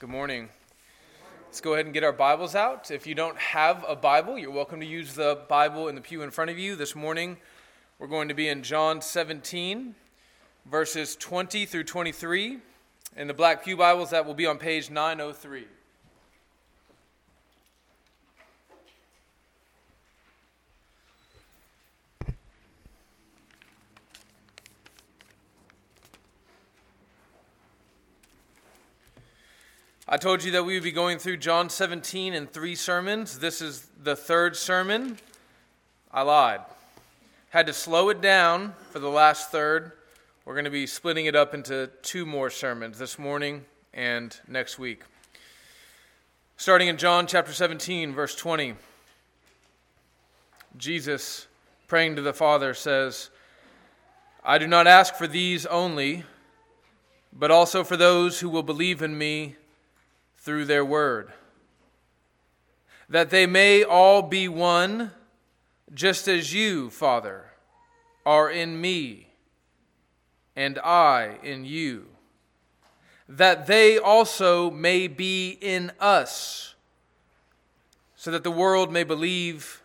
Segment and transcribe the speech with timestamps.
[0.00, 0.48] Good morning.
[1.46, 2.92] Let's go ahead and get our Bibles out.
[2.92, 6.22] If you don't have a Bible, you're welcome to use the Bible in the pew
[6.22, 6.76] in front of you.
[6.76, 7.36] This morning,
[7.98, 9.96] we're going to be in John 17,
[10.66, 12.58] verses 20 through 23.
[13.16, 15.64] In the Black Pew Bibles, that will be on page 903.
[30.10, 33.40] I told you that we would be going through John 17 in three sermons.
[33.40, 35.18] This is the third sermon.
[36.10, 36.60] I lied.
[37.50, 39.92] Had to slow it down for the last third.
[40.46, 44.78] We're going to be splitting it up into two more sermons this morning and next
[44.78, 45.02] week.
[46.56, 48.76] Starting in John chapter 17, verse 20.
[50.78, 51.46] Jesus,
[51.86, 53.28] praying to the Father, says,
[54.42, 56.24] I do not ask for these only,
[57.30, 59.56] but also for those who will believe in me
[60.48, 61.30] through their word,
[63.06, 65.10] that they may all be one,
[65.92, 67.44] just as you, Father,
[68.24, 69.28] are in me,
[70.56, 72.06] and I in you,
[73.28, 76.74] that they also may be in us,
[78.16, 79.82] so that the world may believe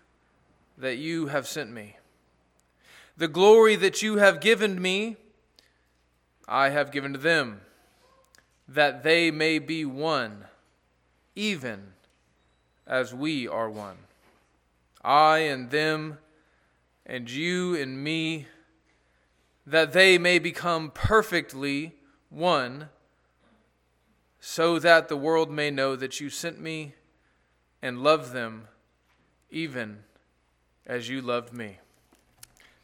[0.77, 1.98] that you have sent me.
[3.17, 5.17] The glory that you have given me,
[6.48, 7.59] I have given to them,
[8.66, 10.45] that they may be one
[11.36, 11.94] even
[12.86, 13.98] as we are one.
[15.03, 16.17] I and them,
[17.06, 18.48] and you and me,
[19.66, 21.95] that they may become perfectly
[22.30, 22.89] one,
[24.39, 26.95] so that the world may know that you sent me
[27.81, 28.67] and loved them
[29.50, 30.00] even
[30.86, 31.78] as you loved me.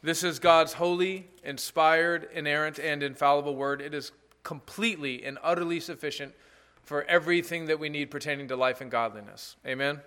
[0.01, 3.81] This is God's holy, inspired, inerrant, and infallible word.
[3.81, 6.33] It is completely and utterly sufficient
[6.89, 9.57] for everything that we need pertaining to life and godliness.
[9.63, 9.89] Amen?
[9.89, 10.01] Amen?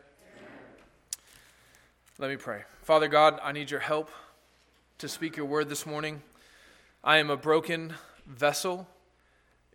[2.19, 2.65] Let me pray.
[2.83, 4.11] Father God, I need your help
[4.98, 6.23] to speak your word this morning.
[7.05, 7.95] I am a broken
[8.27, 8.89] vessel.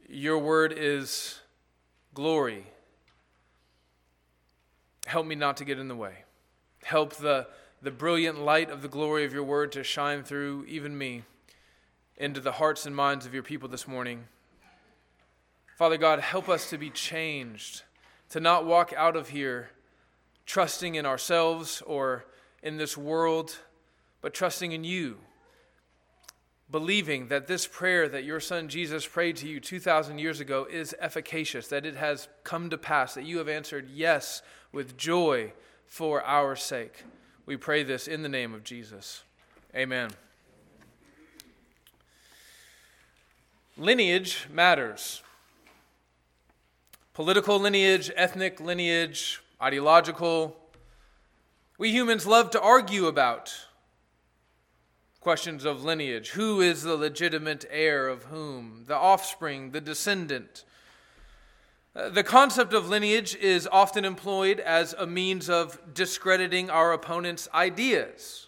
[0.10, 1.40] Your word is
[2.14, 2.66] glory.
[5.06, 6.26] Help me not to get in the way.
[6.84, 7.48] Help the,
[7.82, 11.24] the brilliant light of the glory of your word to shine through even me
[12.18, 14.26] into the hearts and minds of your people this morning.
[15.78, 17.84] Father God, help us to be changed,
[18.30, 19.70] to not walk out of here
[20.48, 22.26] trusting in ourselves or
[22.64, 23.60] in this world,
[24.20, 25.18] but trusting in you.
[26.72, 30.96] Believing that this prayer that your son Jesus prayed to you 2,000 years ago is
[31.00, 35.54] efficacious, that it has come to pass, that you have answered yes with joy
[35.86, 37.04] for our sake.
[37.46, 39.22] We pray this in the name of Jesus.
[39.76, 40.10] Amen.
[43.78, 45.22] Lineage matters.
[47.18, 50.56] Political lineage, ethnic lineage, ideological.
[51.80, 53.56] We humans love to argue about
[55.20, 56.30] questions of lineage.
[56.30, 58.84] Who is the legitimate heir of whom?
[58.86, 60.64] The offspring, the descendant.
[61.96, 67.50] Uh, the concept of lineage is often employed as a means of discrediting our opponent's
[67.52, 68.47] ideas.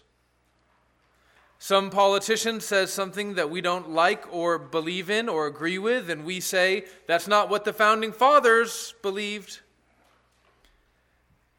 [1.62, 6.24] Some politician says something that we don't like or believe in or agree with, and
[6.24, 9.60] we say that's not what the founding fathers believed.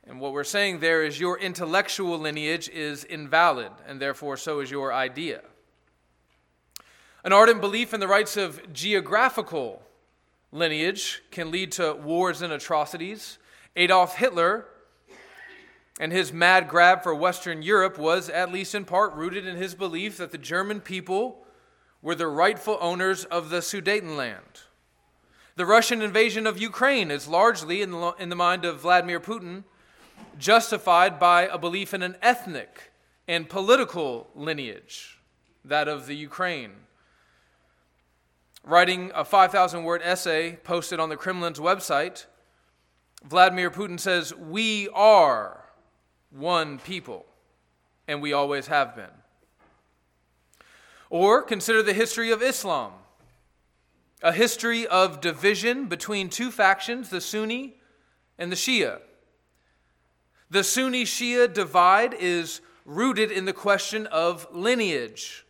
[0.07, 4.71] And what we're saying there is your intellectual lineage is invalid, and therefore so is
[4.71, 5.43] your idea.
[7.23, 9.83] An ardent belief in the rights of geographical
[10.51, 13.37] lineage can lead to wars and atrocities.
[13.75, 14.65] Adolf Hitler
[16.01, 19.75] and his mad grab for Western Europe was, at least in part, rooted in his
[19.75, 21.45] belief that the German people
[22.01, 24.63] were the rightful owners of the Sudetenland.
[25.57, 29.63] The Russian invasion of Ukraine is largely, in the, in the mind of Vladimir Putin,
[30.39, 32.91] justified by a belief in an ethnic
[33.27, 35.19] and political lineage,
[35.63, 36.71] that of the Ukraine.
[38.63, 42.25] Writing a 5,000 word essay posted on the Kremlin's website,
[43.23, 45.60] Vladimir Putin says, We are
[46.31, 47.25] one people,
[48.07, 49.05] and we always have been.
[51.09, 52.93] Or consider the history of Islam
[54.23, 57.75] a history of division between two factions, the Sunni
[58.37, 58.99] and the Shia.
[60.49, 65.45] The Sunni Shia divide is rooted in the question of lineage.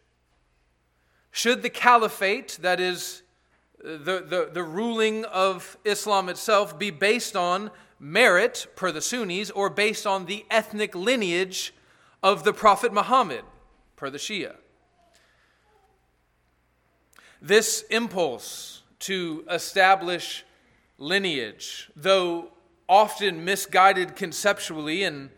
[1.32, 3.24] Should the caliphate, that is,
[3.84, 9.70] the, the, the ruling of Islam itself, be based on merit, per the Sunnis, or
[9.70, 11.74] based on the ethnic lineage
[12.24, 13.44] of the Prophet Muhammad,
[13.96, 14.56] per the Shia.
[17.40, 20.44] This impulse to establish
[20.98, 22.50] lineage, though
[22.90, 25.30] often misguided conceptually and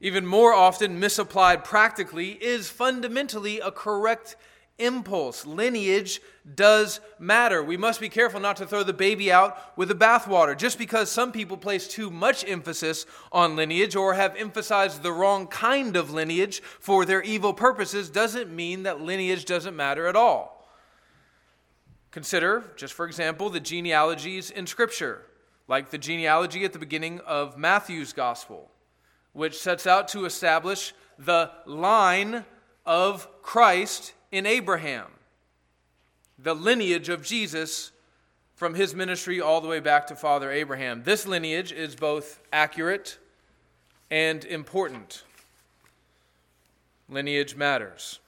[0.00, 4.36] even more often misapplied practically, is fundamentally a correct
[4.80, 5.46] impulse.
[5.46, 6.20] Lineage
[6.54, 7.62] does matter.
[7.62, 10.56] We must be careful not to throw the baby out with the bathwater.
[10.56, 15.46] Just because some people place too much emphasis on lineage or have emphasized the wrong
[15.46, 20.68] kind of lineage for their evil purposes doesn't mean that lineage doesn't matter at all.
[22.10, 25.26] Consider, just for example, the genealogies in Scripture,
[25.68, 28.70] like the genealogy at the beginning of Matthew's Gospel
[29.32, 32.44] which sets out to establish the line
[32.84, 35.06] of Christ in Abraham,
[36.38, 37.92] the lineage of Jesus
[38.54, 41.02] from his ministry all the way back to Father Abraham.
[41.02, 43.18] This lineage is both accurate
[44.10, 45.24] and important.
[47.08, 48.18] Lineage matters.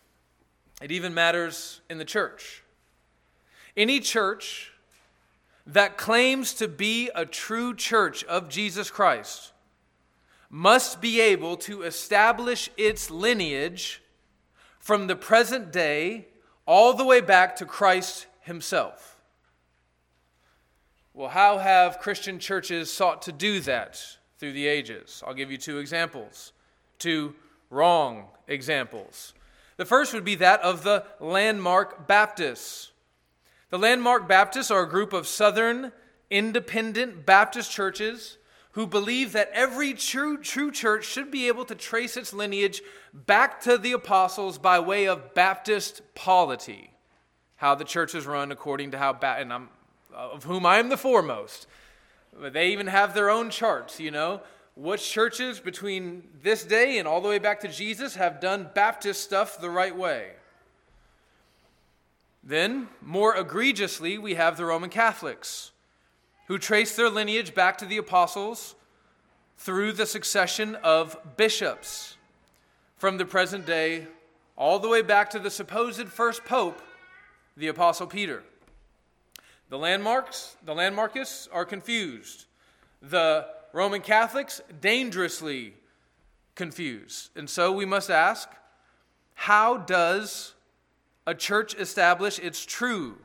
[0.80, 2.62] It even matters in the church.
[3.76, 4.72] Any church
[5.66, 9.52] that claims to be a true church of Jesus Christ
[10.50, 14.01] must be able to establish its lineage
[14.82, 16.26] from the present day
[16.66, 19.20] all the way back to Christ himself.
[21.14, 24.04] Well, how have Christian churches sought to do that
[24.38, 25.22] through the ages?
[25.24, 26.52] I'll give you two examples,
[26.98, 27.34] two
[27.70, 29.34] wrong examples.
[29.76, 32.90] The first would be that of the Landmark Baptists.
[33.70, 35.92] The Landmark Baptists are a group of Southern
[36.28, 38.38] independent Baptist churches
[38.72, 42.82] who believe that every true, true church should be able to trace its lineage
[43.12, 46.90] back to the apostles by way of Baptist polity,
[47.56, 49.68] how the church is run according to how, ba- and I'm,
[50.14, 51.66] of whom I am the foremost.
[52.38, 54.40] They even have their own charts, you know.
[54.74, 59.22] Which churches between this day and all the way back to Jesus have done Baptist
[59.22, 60.30] stuff the right way?
[62.42, 65.71] Then, more egregiously, we have the Roman Catholics
[66.52, 68.74] who trace their lineage back to the apostles
[69.56, 72.18] through the succession of bishops
[72.98, 74.06] from the present day
[74.54, 76.82] all the way back to the supposed first pope,
[77.56, 78.42] the apostle Peter.
[79.70, 82.44] The landmarks, the landmarkists are confused.
[83.00, 85.72] The Roman Catholics dangerously
[86.54, 87.30] confused.
[87.34, 88.46] And so we must ask,
[89.32, 90.52] how does
[91.26, 93.16] a church establish its true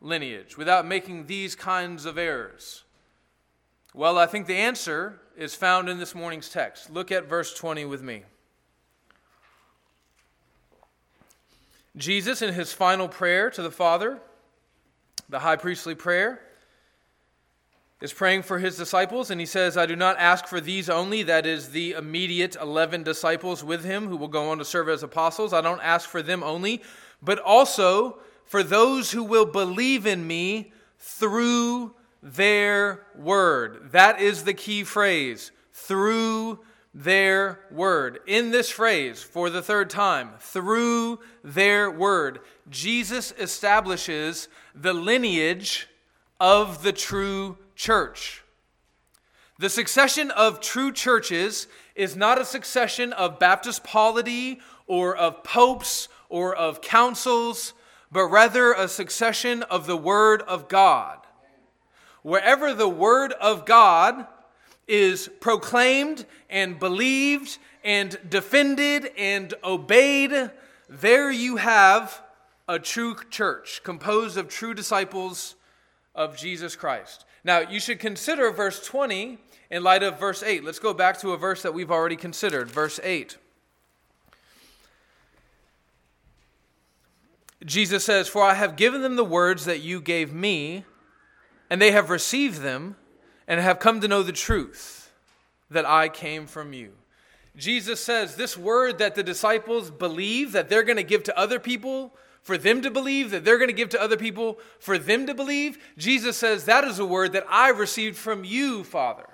[0.00, 2.84] lineage without making these kinds of errors?
[3.94, 6.90] Well, I think the answer is found in this morning's text.
[6.90, 8.22] Look at verse 20 with me.
[11.96, 14.20] Jesus, in his final prayer to the Father,
[15.28, 16.40] the high priestly prayer,
[18.00, 21.22] is praying for his disciples, and he says, I do not ask for these only,
[21.24, 25.02] that is, the immediate 11 disciples with him who will go on to serve as
[25.02, 25.52] apostles.
[25.52, 26.82] I don't ask for them only,
[27.20, 28.18] but also
[28.50, 33.92] for those who will believe in me through their word.
[33.92, 36.58] That is the key phrase through
[36.92, 38.18] their word.
[38.26, 45.86] In this phrase, for the third time, through their word, Jesus establishes the lineage
[46.40, 48.42] of the true church.
[49.60, 54.58] The succession of true churches is not a succession of Baptist polity
[54.88, 57.74] or of popes or of councils
[58.12, 61.18] but rather a succession of the Word of God.
[62.22, 64.26] Wherever the Word of God
[64.86, 70.50] is proclaimed and believed and defended and obeyed,
[70.88, 72.20] there you have
[72.68, 75.54] a true church composed of true disciples
[76.14, 77.24] of Jesus Christ.
[77.42, 79.38] Now, you should consider verse 20
[79.70, 80.64] in light of verse 8.
[80.64, 83.38] Let's go back to a verse that we've already considered, verse 8.
[87.64, 90.84] Jesus says, For I have given them the words that you gave me,
[91.68, 92.96] and they have received them,
[93.46, 95.12] and have come to know the truth
[95.70, 96.92] that I came from you.
[97.56, 101.58] Jesus says, This word that the disciples believe that they're going to give to other
[101.58, 105.26] people, for them to believe, that they're going to give to other people, for them
[105.26, 109.26] to believe, Jesus says, That is a word that I received from you, Father.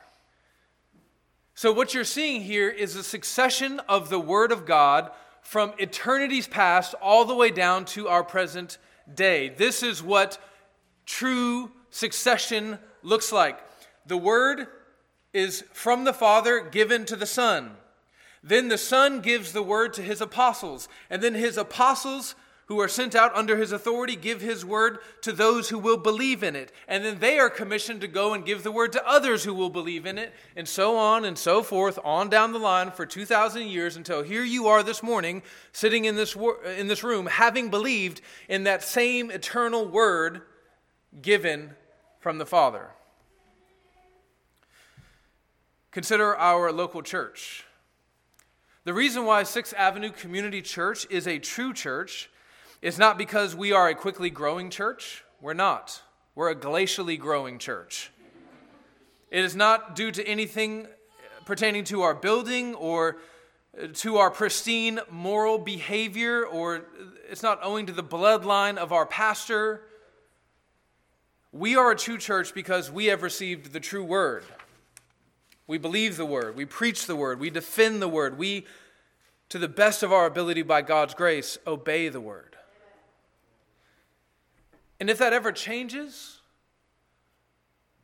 [1.54, 5.10] So, what you're seeing here is a succession of the Word of God
[5.46, 8.78] from eternities past all the way down to our present
[9.14, 9.48] day.
[9.48, 10.38] This is what
[11.06, 13.60] true succession looks like.
[14.06, 14.66] The word
[15.32, 17.76] is from the Father given to the Son.
[18.42, 22.34] Then the Son gives the word to his apostles, and then his apostles
[22.66, 26.42] who are sent out under his authority give his word to those who will believe
[26.42, 26.72] in it.
[26.88, 29.70] And then they are commissioned to go and give the word to others who will
[29.70, 33.68] believe in it, and so on and so forth, on down the line for 2,000
[33.68, 35.42] years until here you are this morning,
[35.72, 40.42] sitting in this, wor- in this room, having believed in that same eternal word
[41.22, 41.70] given
[42.18, 42.90] from the Father.
[45.92, 47.64] Consider our local church.
[48.82, 52.28] The reason why Sixth Avenue Community Church is a true church
[52.86, 55.24] is not because we are a quickly growing church.
[55.40, 56.02] We're not.
[56.36, 58.12] We're a glacially growing church.
[59.28, 60.86] It is not due to anything
[61.46, 63.16] pertaining to our building or
[63.94, 66.84] to our pristine moral behavior, or
[67.28, 69.82] it's not owing to the bloodline of our pastor.
[71.50, 74.44] We are a true church because we have received the true word.
[75.66, 76.54] We believe the word.
[76.54, 77.40] We preach the word.
[77.40, 78.38] We defend the word.
[78.38, 78.64] We,
[79.48, 82.55] to the best of our ability by God's grace, obey the word.
[84.98, 86.40] And if that ever changes,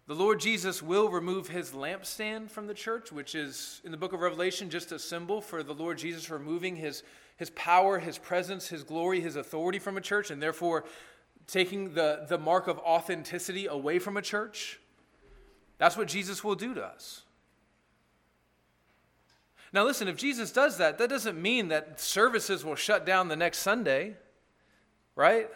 [0.06, 4.12] the Lord Jesus will remove his lampstand from the church, which is in the book
[4.12, 7.02] of Revelation just a symbol for the Lord Jesus removing his,
[7.37, 10.84] his power, his presence, his glory, his authority from a church, and therefore
[11.46, 14.80] taking the, the mark of authenticity away from a church.
[15.78, 17.22] That's what Jesus will do to us.
[19.72, 23.37] Now, listen, if Jesus does that, that doesn't mean that services will shut down the
[23.37, 24.16] next Sunday,
[25.16, 25.49] right?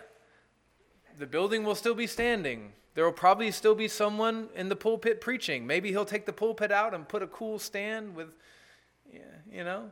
[1.18, 2.72] The building will still be standing.
[2.94, 5.66] There will probably still be someone in the pulpit preaching.
[5.66, 8.28] Maybe he'll take the pulpit out and put a cool stand with,
[9.50, 9.90] you know,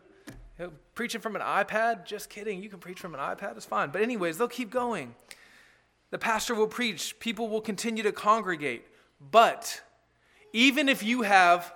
[0.95, 2.05] preaching from an iPad.
[2.05, 2.63] Just kidding.
[2.63, 3.57] You can preach from an iPad.
[3.57, 3.91] It's fine.
[3.91, 5.15] But, anyways, they'll keep going.
[6.11, 7.19] The pastor will preach.
[7.19, 8.87] People will continue to congregate.
[9.31, 9.83] But
[10.53, 11.75] even if you have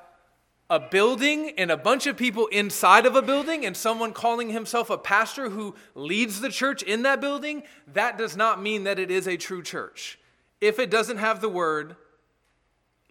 [0.70, 4.90] a building and a bunch of people inside of a building and someone calling himself
[4.90, 9.10] a pastor who leads the church in that building, that does not mean that it
[9.10, 10.18] is a true church.
[10.60, 11.96] If it doesn't have the word,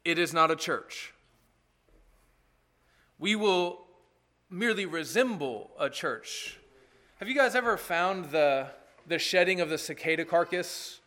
[0.05, 1.13] it is not a church.
[3.17, 3.85] We will
[4.49, 6.59] merely resemble a church.
[7.17, 8.67] Have you guys ever found the,
[9.07, 10.99] the shedding of the cicada carcass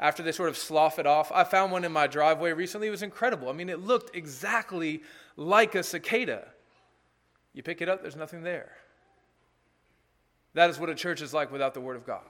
[0.00, 1.30] after they sort of slough it off?
[1.32, 2.88] I found one in my driveway recently.
[2.88, 3.48] It was incredible.
[3.48, 5.02] I mean, it looked exactly
[5.36, 6.48] like a cicada.
[7.52, 8.72] You pick it up, there's nothing there.
[10.54, 12.22] That is what a church is like without the Word of God.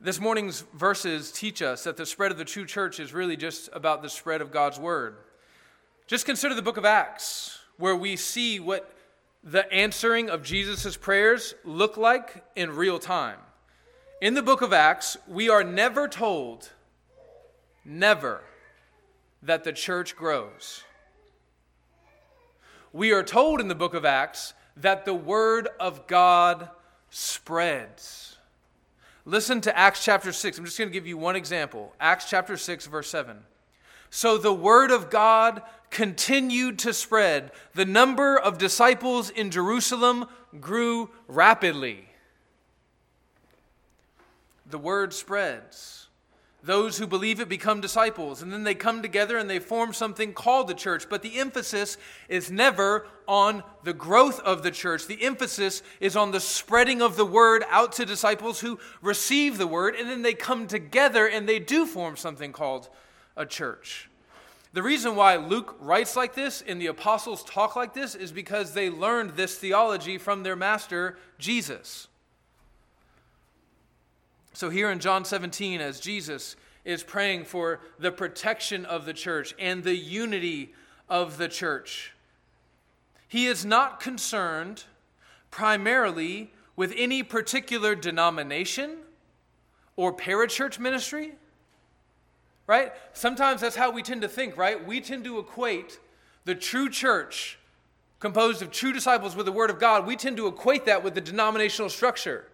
[0.00, 3.70] This morning's verses teach us that the spread of the true church is really just
[3.72, 5.16] about the spread of God's Word.
[6.06, 8.92] Just consider the book of Acts, where we see what
[9.42, 13.38] the answering of Jesus' prayers look like in real time.
[14.20, 16.70] In the book of Acts, we are never told,
[17.84, 18.42] never,
[19.42, 20.82] that the church grows.
[22.92, 26.70] We are told in the book of Acts that the word of God
[27.10, 28.36] spreads.
[29.24, 30.58] Listen to Acts chapter 6.
[30.58, 31.92] I'm just going to give you one example.
[32.00, 33.38] Acts chapter 6, verse 7.
[34.08, 37.50] So the word of God continued to spread.
[37.74, 40.26] The number of disciples in Jerusalem
[40.60, 42.08] grew rapidly.
[44.68, 46.05] The word spreads.
[46.66, 50.32] Those who believe it become disciples, and then they come together and they form something
[50.32, 51.08] called the church.
[51.08, 51.96] But the emphasis
[52.28, 55.06] is never on the growth of the church.
[55.06, 59.66] The emphasis is on the spreading of the word out to disciples who receive the
[59.68, 62.88] word, and then they come together and they do form something called
[63.36, 64.10] a church.
[64.72, 68.74] The reason why Luke writes like this and the apostles talk like this is because
[68.74, 72.08] they learned this theology from their master, Jesus.
[74.56, 79.54] So, here in John 17, as Jesus is praying for the protection of the church
[79.58, 80.72] and the unity
[81.10, 82.14] of the church,
[83.28, 84.84] he is not concerned
[85.50, 89.00] primarily with any particular denomination
[89.94, 91.34] or parachurch ministry.
[92.66, 92.94] Right?
[93.12, 94.86] Sometimes that's how we tend to think, right?
[94.86, 96.00] We tend to equate
[96.46, 97.58] the true church
[98.20, 101.14] composed of true disciples with the Word of God, we tend to equate that with
[101.14, 102.46] the denominational structure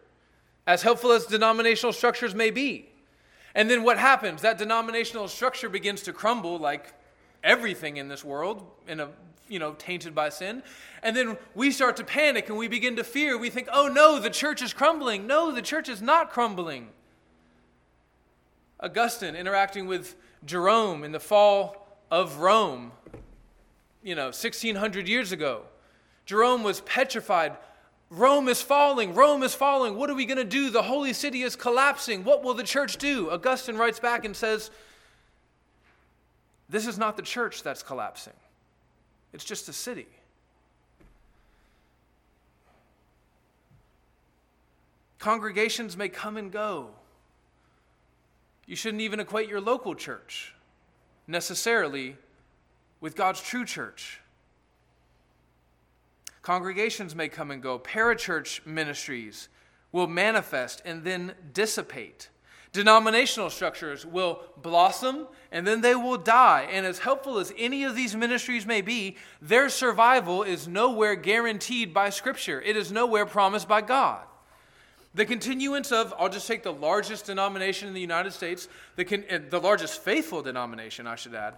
[0.67, 2.89] as helpful as denominational structures may be.
[3.55, 4.43] And then what happens?
[4.43, 6.95] That denominational structure begins to crumble like
[7.45, 9.09] everything in this world in a
[9.49, 10.63] you know tainted by sin.
[11.03, 13.37] And then we start to panic and we begin to fear.
[13.37, 16.91] We think, "Oh no, the church is crumbling." No, the church is not crumbling.
[18.81, 22.93] Augustine interacting with Jerome in the fall of Rome,
[24.03, 25.63] you know, 1600 years ago.
[26.25, 27.57] Jerome was petrified
[28.15, 29.15] Rome is falling.
[29.15, 29.97] Rome is falling.
[29.97, 30.69] What are we going to do?
[30.69, 32.25] The holy city is collapsing.
[32.25, 33.31] What will the church do?
[33.31, 34.71] Augustine writes back and says,
[36.69, 38.35] This is not the church that's collapsing,
[39.33, 40.09] it's just a city.
[45.19, 46.91] Congregations may come and go.
[48.67, 50.55] You shouldn't even equate your local church
[51.27, 52.17] necessarily
[53.01, 54.22] with God's true church.
[56.43, 57.79] Congregations may come and go.
[57.79, 59.49] Parachurch ministries
[59.93, 62.29] will manifest and then dissipate.
[62.73, 66.67] Denominational structures will blossom and then they will die.
[66.71, 71.93] And as helpful as any of these ministries may be, their survival is nowhere guaranteed
[71.93, 74.23] by Scripture, it is nowhere promised by God.
[75.15, 79.25] The continuance of, I'll just take the largest denomination in the United States, the, con,
[79.31, 81.55] uh, the largest faithful denomination, I should add.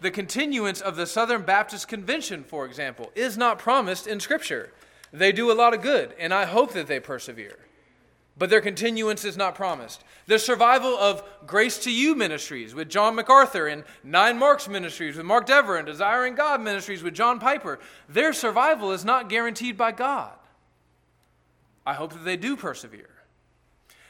[0.00, 4.72] The continuance of the Southern Baptist Convention, for example, is not promised in Scripture.
[5.12, 7.58] They do a lot of good, and I hope that they persevere
[8.36, 10.02] but their continuance is not promised.
[10.26, 15.26] The survival of Grace to You ministries with John MacArthur and Nine Marks ministries with
[15.26, 19.92] Mark Dever and Desiring God ministries with John Piper, their survival is not guaranteed by
[19.92, 20.32] God.
[21.86, 23.10] I hope that they do persevere.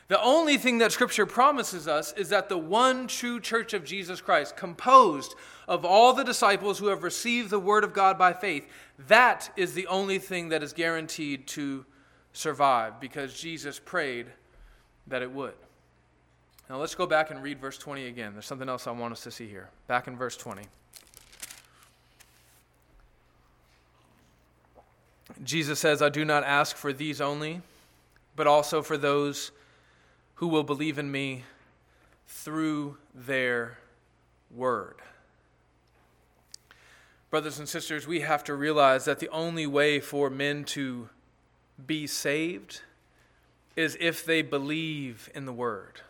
[0.08, 4.20] The only thing that Scripture promises us is that the one true church of Jesus
[4.20, 5.34] Christ, composed
[5.66, 8.68] of all the disciples who have received the Word of God by faith,
[9.08, 11.86] that is the only thing that is guaranteed to
[12.34, 14.26] survive because Jesus prayed
[15.06, 15.54] that it would.
[16.68, 18.32] Now let's go back and read verse 20 again.
[18.32, 19.70] There's something else I want us to see here.
[19.86, 20.62] Back in verse 20.
[25.42, 27.62] Jesus says, I do not ask for these only,
[28.36, 29.50] but also for those
[30.36, 31.44] who will believe in me
[32.26, 33.78] through their
[34.50, 34.96] word.
[37.30, 41.08] Brothers and sisters, we have to realize that the only way for men to
[41.84, 42.82] be saved
[43.74, 46.00] is if they believe in the Word,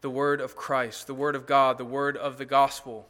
[0.00, 3.08] the Word of Christ, the Word of God, the Word of the gospel.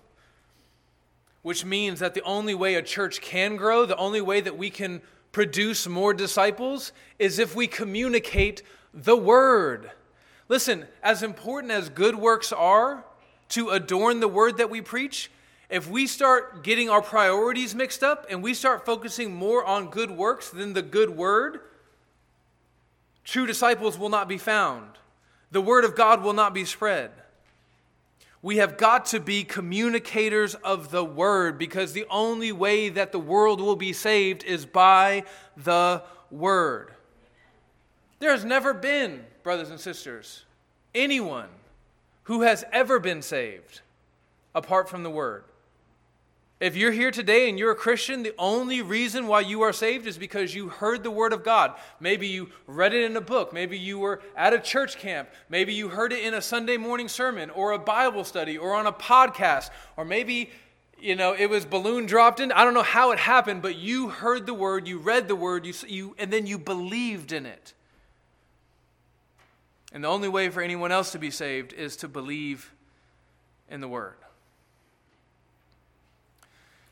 [1.43, 4.71] Which means that the only way a church can grow, the only way that we
[4.71, 5.03] can
[5.33, 9.91] produce more disciples, is if we communicate the Word.
[10.49, 13.05] Listen, as important as good works are
[13.51, 15.31] to adorn the Word that we preach,
[15.69, 20.11] if we start getting our priorities mixed up and we start focusing more on good
[20.11, 21.61] works than the good word,
[23.25, 24.93] true disciples will not be found.
[25.51, 27.11] The word of God will not be spread.
[28.41, 33.19] We have got to be communicators of the word because the only way that the
[33.19, 35.25] world will be saved is by
[35.57, 36.93] the word.
[38.21, 40.45] There has never been, brothers and sisters,
[40.95, 41.49] anyone
[42.25, 43.81] who has ever been saved
[44.55, 45.45] apart from the word.
[46.61, 50.09] If you're here today and you're a Christian, the only reason why you are saved
[50.09, 51.75] is because you heard the Word of God.
[52.01, 53.53] Maybe you read it in a book.
[53.53, 55.29] Maybe you were at a church camp.
[55.49, 58.89] Maybe you heard it in a Sunday morning sermon or a Bible study or on
[58.89, 59.71] a podcast.
[59.97, 60.51] Or maybe,
[60.99, 62.51] you know, it was balloon dropped in.
[62.51, 65.65] I don't know how it happened, but you heard the Word, you read the Word,
[65.65, 67.73] you, you, and then you believed in it.
[69.93, 72.73] And the only way for anyone else to be saved is to believe
[73.71, 74.17] in the Word.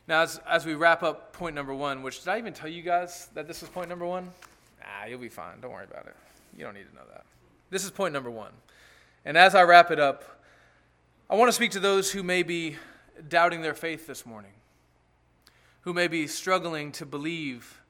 [0.09, 2.83] Now, as, as we wrap up point number one, which did I even tell you
[2.83, 4.31] guys that this was point number one?
[4.85, 5.61] Ah, you'll be fine.
[5.61, 6.15] Don't worry about it.
[6.57, 7.25] You don't need to know that.
[7.71, 8.53] This is point number one.
[9.25, 10.25] And as I wrap it up,
[11.29, 12.77] I want to speak to those who may be
[13.29, 14.53] doubting their faith this morning,
[15.81, 17.81] who may be struggling to believe,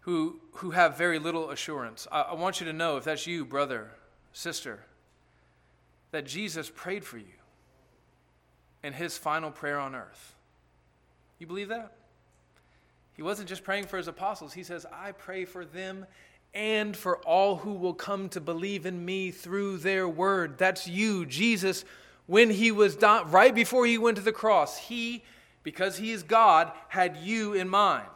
[0.00, 2.08] who, who have very little assurance.
[2.10, 3.90] I, I want you to know, if that's you, brother,
[4.32, 4.80] sister,
[6.12, 7.24] that Jesus prayed for you
[8.82, 10.35] in his final prayer on earth.
[11.38, 11.92] You believe that?
[13.14, 14.52] He wasn't just praying for his apostles.
[14.52, 16.06] He says, I pray for them
[16.54, 20.58] and for all who will come to believe in me through their word.
[20.58, 21.84] That's you, Jesus.
[22.26, 25.22] When he was done, right before he went to the cross, he,
[25.62, 28.08] because he is God, had you in mind.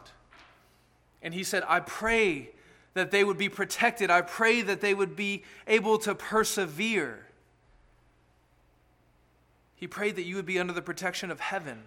[1.21, 2.49] And he said, I pray
[2.93, 4.09] that they would be protected.
[4.09, 7.25] I pray that they would be able to persevere.
[9.75, 11.83] He prayed that you would be under the protection of heaven.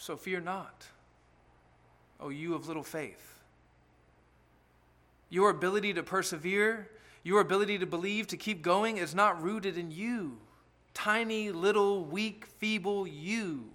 [0.00, 0.86] So fear not,
[2.20, 3.34] O you of little faith.
[5.28, 6.88] Your ability to persevere,
[7.22, 10.38] your ability to believe, to keep going, is not rooted in you.
[10.94, 13.66] Tiny, little, weak, feeble you.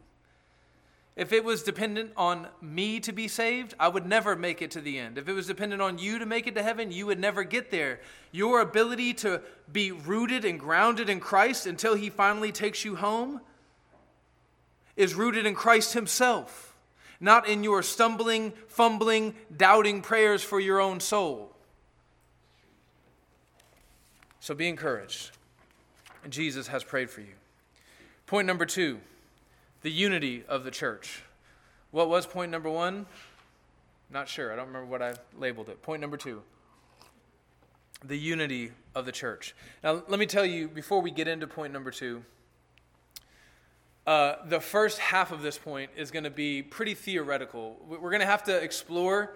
[1.15, 4.81] If it was dependent on me to be saved, I would never make it to
[4.81, 5.19] the end.
[5.19, 7.69] If it was dependent on you to make it to heaven, you would never get
[7.69, 7.99] there.
[8.31, 13.41] Your ability to be rooted and grounded in Christ until He finally takes you home
[14.95, 16.75] is rooted in Christ Himself,
[17.19, 21.51] not in your stumbling, fumbling, doubting prayers for your own soul.
[24.39, 25.31] So be encouraged.
[26.23, 27.33] And Jesus has prayed for you.
[28.27, 28.99] Point number two
[29.81, 31.23] the unity of the church.
[31.91, 33.05] What was point number one?
[34.09, 34.51] Not sure.
[34.51, 35.81] I don't remember what I labeled it.
[35.81, 36.41] Point number two
[38.03, 39.55] the unity of the church.
[39.83, 42.23] Now, let me tell you, before we get into point number two,
[44.05, 47.77] uh, the first half of this point is going to be pretty theoretical.
[47.87, 49.33] We're going to have to explore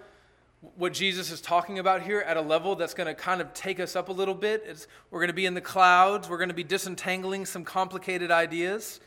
[0.75, 3.79] what Jesus is talking about here at a level that's going to kind of take
[3.79, 4.63] us up a little bit.
[4.67, 6.29] It's, we're going to be in the clouds.
[6.29, 8.99] We're going to be disentangling some complicated ideas.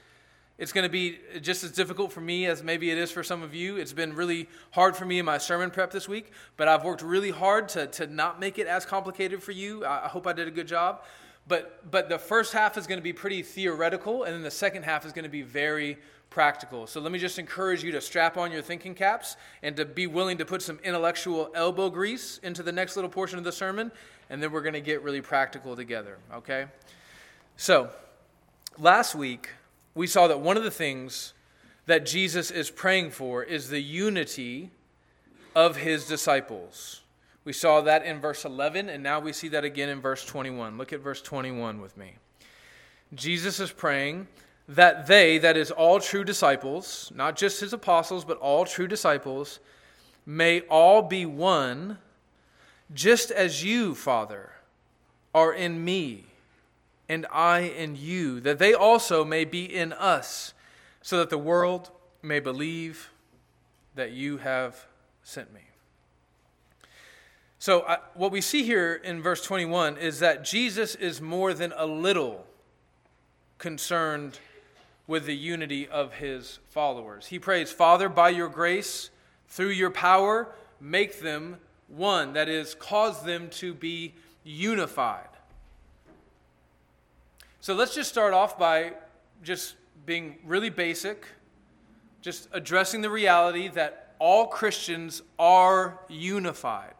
[0.58, 3.42] It's going to be just as difficult for me as maybe it is for some
[3.42, 3.76] of you.
[3.76, 7.02] It's been really hard for me in my sermon prep this week, but I've worked
[7.02, 9.84] really hard to, to not make it as complicated for you.
[9.84, 11.02] I hope I did a good job.
[11.48, 14.84] But, but the first half is going to be pretty theoretical, and then the second
[14.84, 15.98] half is going to be very
[16.30, 16.86] practical.
[16.86, 20.06] So let me just encourage you to strap on your thinking caps and to be
[20.06, 23.92] willing to put some intellectual elbow grease into the next little portion of the sermon,
[24.30, 26.66] and then we're going to get really practical together, okay?
[27.56, 27.90] So,
[28.78, 29.50] last week,
[29.94, 31.34] we saw that one of the things
[31.86, 34.70] that Jesus is praying for is the unity
[35.54, 37.01] of his disciples.
[37.44, 40.78] We saw that in verse 11, and now we see that again in verse 21.
[40.78, 42.16] Look at verse 21 with me.
[43.14, 44.28] Jesus is praying
[44.68, 49.58] that they, that is, all true disciples, not just his apostles, but all true disciples,
[50.24, 51.98] may all be one,
[52.94, 54.52] just as you, Father,
[55.34, 56.26] are in me
[57.08, 60.54] and I in you, that they also may be in us,
[61.02, 61.90] so that the world
[62.22, 63.10] may believe
[63.96, 64.86] that you have
[65.22, 65.71] sent me.
[67.62, 71.86] So, what we see here in verse 21 is that Jesus is more than a
[71.86, 72.44] little
[73.58, 74.40] concerned
[75.06, 77.26] with the unity of his followers.
[77.28, 79.10] He prays, Father, by your grace,
[79.46, 80.48] through your power,
[80.80, 82.32] make them one.
[82.32, 85.28] That is, cause them to be unified.
[87.60, 88.94] So let's just start off by
[89.44, 91.26] just being really basic,
[92.22, 96.94] just addressing the reality that all Christians are unified.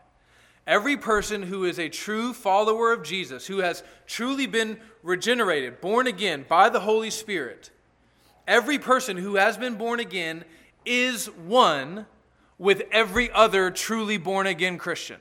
[0.67, 6.07] Every person who is a true follower of Jesus, who has truly been regenerated, born
[6.07, 7.71] again by the Holy Spirit,
[8.47, 10.45] every person who has been born again
[10.85, 12.07] is one
[12.59, 15.21] with every other truly born again Christian.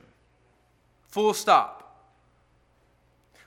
[1.08, 1.78] Full stop.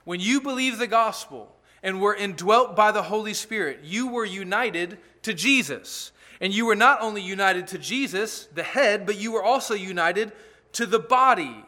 [0.04, 1.56] When you believe the gospel,
[1.86, 3.78] and were indwelt by the Holy Spirit.
[3.84, 6.10] You were united to Jesus.
[6.40, 10.32] And you were not only united to Jesus, the head, but you were also united
[10.72, 11.64] to the body,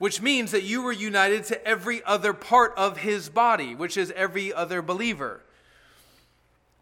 [0.00, 4.10] which means that you were united to every other part of his body, which is
[4.16, 5.42] every other believer.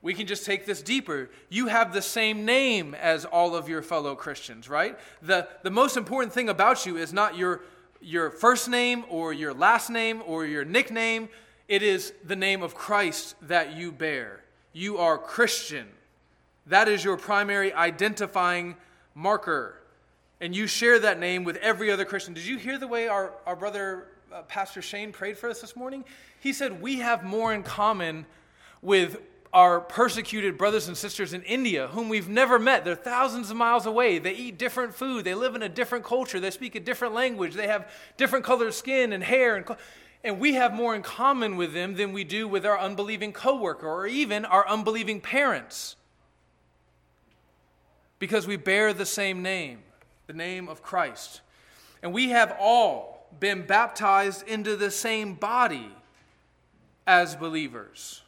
[0.00, 1.28] We can just take this deeper.
[1.48, 4.96] You have the same name as all of your fellow Christians, right?
[5.20, 7.62] The, the most important thing about you is not your,
[8.00, 11.28] your first name or your last name or your nickname.
[11.66, 14.44] It is the name of Christ that you bear.
[14.72, 15.88] You are Christian.
[16.68, 18.76] That is your primary identifying
[19.12, 19.77] marker.
[20.40, 22.34] And you share that name with every other Christian.
[22.34, 25.74] Did you hear the way our, our brother, uh, Pastor Shane, prayed for us this
[25.74, 26.04] morning?
[26.40, 28.24] He said, We have more in common
[28.80, 29.20] with
[29.52, 32.84] our persecuted brothers and sisters in India, whom we've never met.
[32.84, 34.18] They're thousands of miles away.
[34.18, 35.24] They eat different food.
[35.24, 36.38] They live in a different culture.
[36.38, 37.54] They speak a different language.
[37.54, 39.56] They have different colored skin and hair.
[39.56, 39.66] And
[40.24, 43.86] and we have more in common with them than we do with our unbelieving coworker
[43.86, 45.96] or even our unbelieving parents.
[48.18, 49.78] Because we bear the same name,
[50.28, 51.40] the name of Christ.
[52.02, 55.90] And we have all been baptized into the same body
[57.06, 58.20] as believers.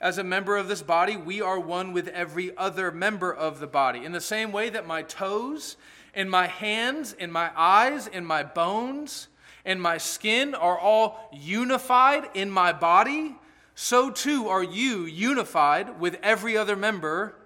[0.00, 3.68] As a member of this body, we are one with every other member of the
[3.68, 4.04] body.
[4.04, 5.76] In the same way that my toes
[6.12, 9.28] and my hands and my eyes and my bones
[9.64, 13.36] and my skin are all unified in my body,
[13.76, 17.36] so too are you unified with every other member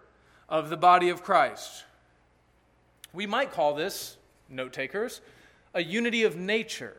[0.48, 1.85] of the body of Christ.
[3.12, 4.16] We might call this,
[4.49, 5.21] note takers,
[5.75, 6.97] a unity of nature.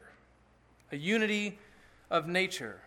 [0.91, 1.60] A unity
[2.10, 2.80] of nature.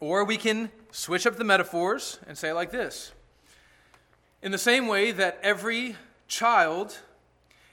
[0.00, 3.12] Or we can switch up the metaphors and say like this
[4.42, 6.98] In the same way that every child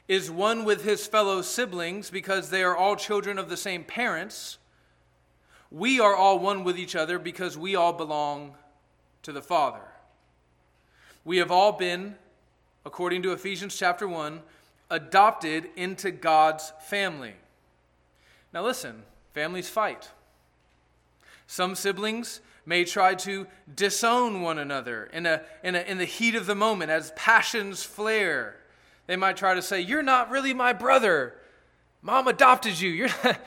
[0.07, 4.57] is one with his fellow siblings because they are all children of the same parents.
[5.69, 8.55] We are all one with each other because we all belong
[9.23, 9.81] to the Father.
[11.25, 12.15] We have all been,
[12.87, 14.39] according to Ephesians chapter 1,
[14.89, 17.33] adopted into God's family.
[18.53, 20.09] Now, listen, families fight.
[21.47, 23.45] Some siblings may try to
[23.75, 27.83] disown one another in, a, in, a, in the heat of the moment as passions
[27.83, 28.55] flare.
[29.05, 31.35] They might try to say, You're not really my brother.
[32.01, 32.89] Mom adopted you.
[32.89, 33.09] You're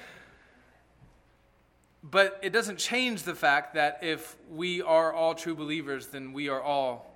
[2.02, 6.50] but it doesn't change the fact that if we are all true believers, then we
[6.50, 7.09] are all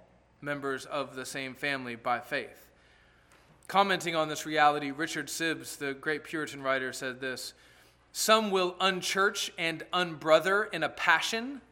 [0.45, 2.69] members of the same family by faith.
[3.67, 7.55] Commenting on this reality, Richard Sibbes, the great Puritan writer, said this
[8.13, 11.63] Some will unchurch and unbrother in a passion.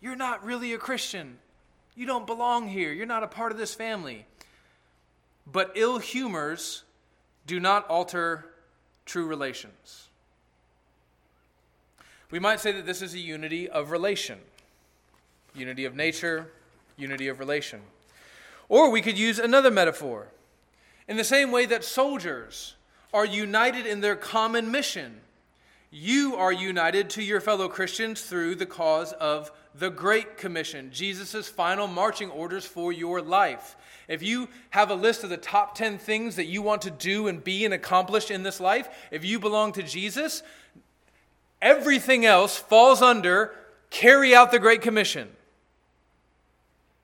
[0.00, 1.38] You're not really a Christian.
[1.94, 2.92] You don't belong here.
[2.92, 4.26] You're not a part of this family.
[5.50, 6.84] but ill humors
[7.46, 8.46] do not alter
[9.04, 10.08] true relations.
[12.30, 14.38] We might say that this is a unity of relation,
[15.54, 16.52] unity of nature,
[17.00, 17.80] unity of relation.
[18.68, 20.28] Or we could use another metaphor.
[21.08, 22.76] In the same way that soldiers
[23.12, 25.20] are united in their common mission,
[25.90, 31.48] you are united to your fellow Christians through the cause of the Great Commission, Jesus'
[31.48, 33.76] final marching orders for your life.
[34.06, 37.28] If you have a list of the top 10 things that you want to do
[37.28, 40.42] and be and accomplish in this life, if you belong to Jesus,
[41.60, 43.54] everything else falls under
[43.90, 45.28] carry out the Great Commission.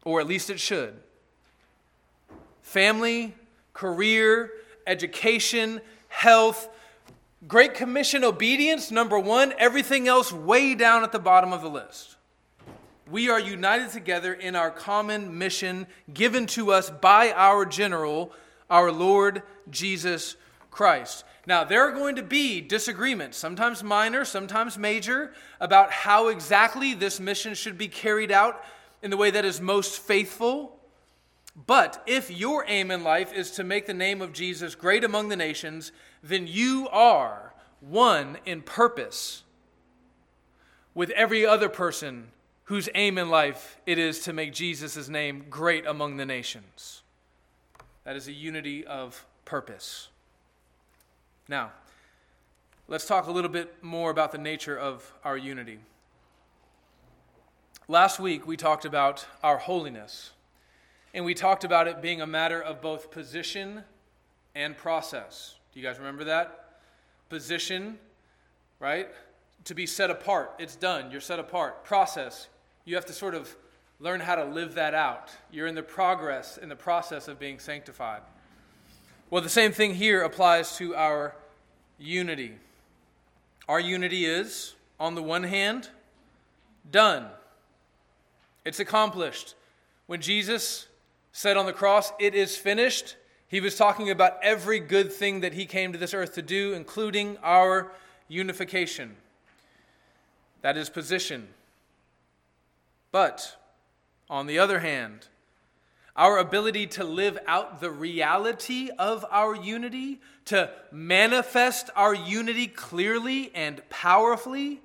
[0.07, 0.95] Or at least it should.
[2.63, 3.35] Family,
[3.75, 4.53] career,
[4.87, 6.69] education, health,
[7.49, 12.15] Great Commission obedience, number one, everything else way down at the bottom of the list.
[13.11, 18.33] We are united together in our common mission given to us by our general,
[18.71, 20.37] our Lord Jesus
[20.71, 21.25] Christ.
[21.49, 27.19] Now, there are going to be disagreements, sometimes minor, sometimes major, about how exactly this
[27.19, 28.65] mission should be carried out
[29.07, 30.81] in the way that is most faithful.
[31.55, 35.29] But if your aim in life is to make the name of Jesus great among
[35.29, 35.93] the nations,
[36.25, 39.45] then you are one in purpose
[40.93, 42.33] with every other person
[42.65, 47.03] whose aim in life it is to make Jesus' name great among the nations.
[48.03, 50.09] That is a unity of purpose.
[51.49, 51.71] Now,
[52.89, 55.79] let's talk a little bit more about the nature of our unity.
[57.89, 60.33] Last week, we talked about our holiness,
[61.15, 63.85] and we talked about it being a matter of both position
[64.57, 65.55] and process.
[65.73, 66.81] Do you guys remember that?
[67.29, 67.97] Position,
[68.81, 69.07] right?
[69.67, 70.57] To be set apart.
[70.59, 71.13] It's done.
[71.13, 71.85] You're set apart.
[71.85, 72.49] Process.
[72.87, 73.55] You have to sort of
[74.01, 75.31] learn how to live that out.
[75.53, 78.23] You're in the progress, in the process of being sanctified.
[79.31, 81.37] Well, the same thing here applies to our
[82.01, 82.57] unity.
[83.69, 85.89] Our unity is, on the one hand,
[86.91, 87.27] done.
[88.67, 89.55] It's accomplished.
[90.07, 90.89] When Jesus
[91.31, 93.15] said on the cross, It is finished,
[93.47, 96.75] he was talking about every good thing that he came to this earth to do,
[96.75, 97.93] including our
[98.27, 99.15] unification.
[100.63, 101.47] That is position.
[103.13, 103.57] But,
[104.29, 105.29] on the other hand,
[106.17, 113.53] our ability to live out the reality of our unity, to manifest our unity clearly
[113.55, 114.81] and powerfully,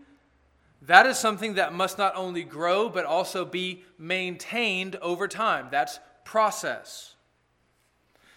[0.82, 5.68] that is something that must not only grow, but also be maintained over time.
[5.70, 7.16] That's process.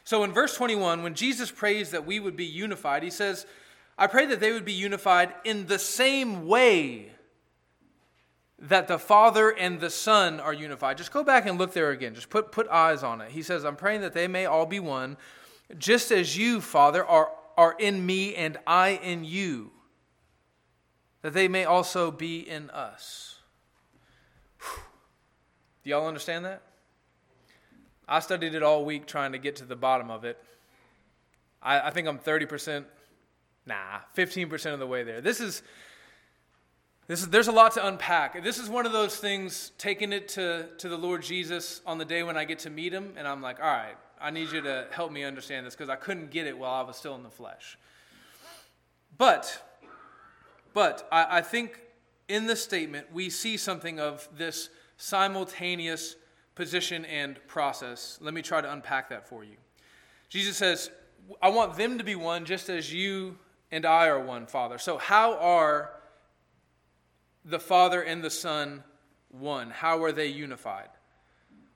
[0.04, 3.46] So in verse 21, when Jesus prays that we would be unified, he says,
[3.96, 7.12] I pray that they would be unified in the same way
[8.59, 10.98] that the Father and the Son are unified.
[10.98, 12.14] Just go back and look there again.
[12.14, 13.30] Just put, put eyes on it.
[13.30, 15.16] He says, I'm praying that they may all be one,
[15.78, 19.70] just as you, Father, are, are in me and I in you,
[21.24, 23.37] that they may also be in us.
[24.60, 24.82] Whew.
[25.82, 26.60] Do y'all understand that?
[28.06, 30.37] I studied it all week trying to get to the bottom of it.
[31.62, 32.84] I, I think I'm 30%,
[33.64, 35.22] nah, 15% of the way there.
[35.22, 35.62] This is
[37.06, 38.44] this is, there's a lot to unpack.
[38.44, 42.04] This is one of those things, taking it to, to the Lord Jesus on the
[42.04, 44.60] day when I get to meet him, and I'm like, all right, I need you
[44.60, 47.22] to help me understand this because I couldn't get it while I was still in
[47.22, 47.78] the flesh.
[49.16, 49.62] But,
[50.74, 51.80] but I, I think
[52.28, 56.16] in this statement, we see something of this simultaneous
[56.54, 58.18] position and process.
[58.20, 59.56] Let me try to unpack that for you.
[60.28, 60.90] Jesus says,
[61.40, 63.38] I want them to be one just as you
[63.70, 64.78] and I are one, Father.
[64.78, 65.90] So, how are
[67.44, 68.84] the Father and the Son
[69.30, 69.70] one?
[69.70, 70.88] How are they unified?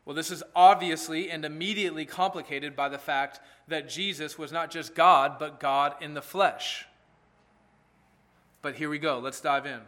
[0.05, 4.95] Well, this is obviously and immediately complicated by the fact that Jesus was not just
[4.95, 6.87] God, but God in the flesh.
[8.69, 9.19] But here we go.
[9.19, 9.81] Let's dive in.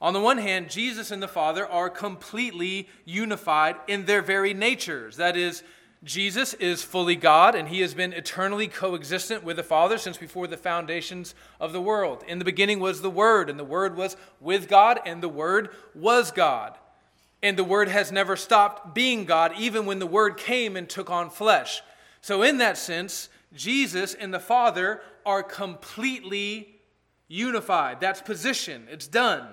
[0.00, 5.18] On the one hand, Jesus and the Father are completely unified in their very natures.
[5.18, 5.62] That is,
[6.02, 10.46] Jesus is fully God, and he has been eternally coexistent with the Father since before
[10.46, 12.24] the foundations of the world.
[12.26, 15.68] In the beginning was the Word, and the Word was with God, and the Word
[15.94, 16.78] was God.
[17.42, 21.10] And the Word has never stopped being God, even when the Word came and took
[21.10, 21.82] on flesh.
[22.22, 26.73] So, in that sense, Jesus and the Father are completely
[27.28, 28.00] unified.
[28.00, 29.46] That's position, it's done.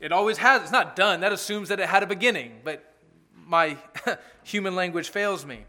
[0.00, 1.20] It always has, it's not done.
[1.20, 2.92] That assumes that it had a beginning, but
[3.46, 3.76] my
[4.42, 5.64] human language fails me.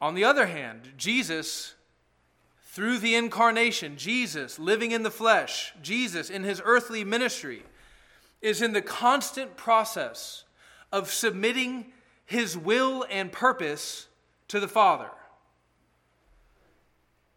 [0.00, 1.74] On the other hand, Jesus,
[2.62, 7.62] through the incarnation, Jesus living in the flesh, Jesus in his earthly ministry,
[8.42, 10.44] is in the constant process
[10.92, 11.86] of submitting
[12.26, 14.06] his will and purpose
[14.48, 15.10] to the Father.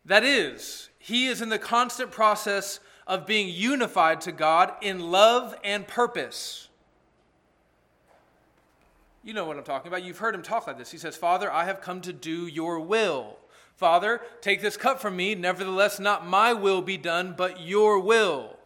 [0.05, 5.55] That is, he is in the constant process of being unified to God in love
[5.63, 6.67] and purpose.
[9.23, 10.03] You know what I'm talking about.
[10.03, 10.91] You've heard him talk like this.
[10.91, 13.37] He says, Father, I have come to do your will.
[13.77, 15.33] Father, take this cup from me.
[15.33, 18.57] Nevertheless, not my will be done, but your will.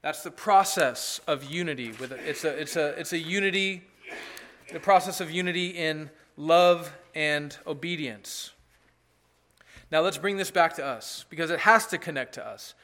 [0.00, 1.92] That's the process of unity.
[1.92, 2.12] With.
[2.12, 3.84] It's, a, it's, a, it's a unity,
[4.72, 8.52] the process of unity in love and obedience.
[9.90, 12.74] Now let's bring this back to us because it has to connect to us.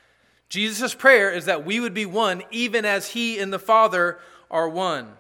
[0.49, 4.19] Jesus' prayer is that we would be one even as he and the Father
[4.51, 5.15] are one.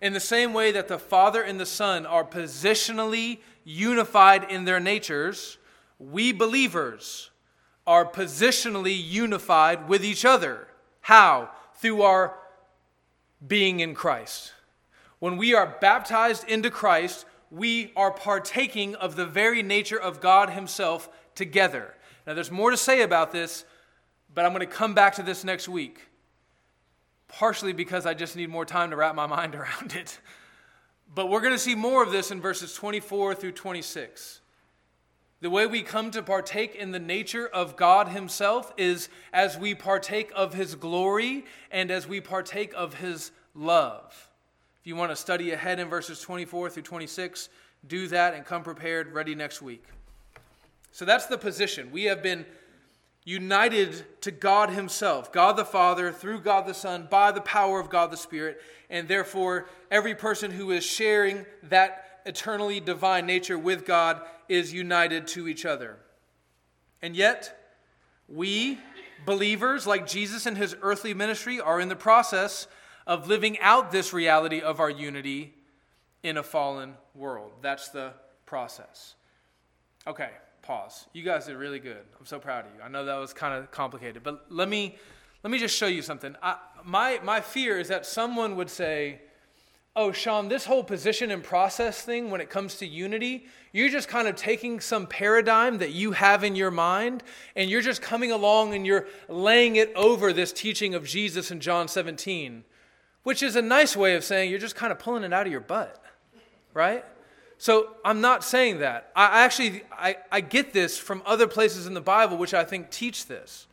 [0.00, 4.80] In the same way that the Father and the Son are positionally unified in their
[4.80, 5.58] natures,
[5.98, 7.30] we believers
[7.86, 10.68] are positionally unified with each other.
[11.02, 11.50] How?
[11.76, 12.34] Through our
[13.46, 14.52] being in Christ.
[15.18, 20.50] When we are baptized into Christ, we are partaking of the very nature of God
[20.50, 21.94] Himself together.
[22.26, 23.64] Now, there's more to say about this,
[24.34, 26.00] but I'm going to come back to this next week.
[27.28, 30.18] Partially because I just need more time to wrap my mind around it.
[31.14, 34.40] But we're going to see more of this in verses 24 through 26.
[35.40, 39.74] The way we come to partake in the nature of God Himself is as we
[39.76, 44.30] partake of His glory and as we partake of His love.
[44.84, 47.48] If you want to study ahead in verses 24 through 26,
[47.88, 49.82] do that and come prepared, ready next week.
[50.92, 51.90] So that's the position.
[51.90, 52.44] We have been
[53.24, 57.88] united to God Himself, God the Father, through God the Son, by the power of
[57.88, 63.86] God the Spirit, and therefore every person who is sharing that eternally divine nature with
[63.86, 64.20] God
[64.50, 65.96] is united to each other.
[67.00, 67.58] And yet,
[68.28, 68.78] we,
[69.24, 72.66] believers, like Jesus in His earthly ministry, are in the process
[73.06, 75.54] of living out this reality of our unity
[76.22, 77.52] in a fallen world.
[77.60, 78.12] That's the
[78.46, 79.14] process.
[80.06, 80.30] Okay,
[80.62, 81.06] pause.
[81.12, 82.04] You guys did really good.
[82.18, 82.82] I'm so proud of you.
[82.82, 84.96] I know that was kind of complicated, but let me
[85.42, 86.34] let me just show you something.
[86.42, 89.20] I, my my fear is that someone would say,
[89.94, 94.08] "Oh, Sean, this whole position and process thing when it comes to unity, you're just
[94.08, 97.22] kind of taking some paradigm that you have in your mind
[97.54, 101.60] and you're just coming along and you're laying it over this teaching of Jesus in
[101.60, 102.64] John 17."
[103.24, 105.52] Which is a nice way of saying you're just kind of pulling it out of
[105.52, 106.02] your butt,
[106.72, 107.04] right?
[107.58, 109.10] So I'm not saying that.
[109.16, 112.90] I actually I, I get this from other places in the Bible which I think
[112.90, 113.66] teach this.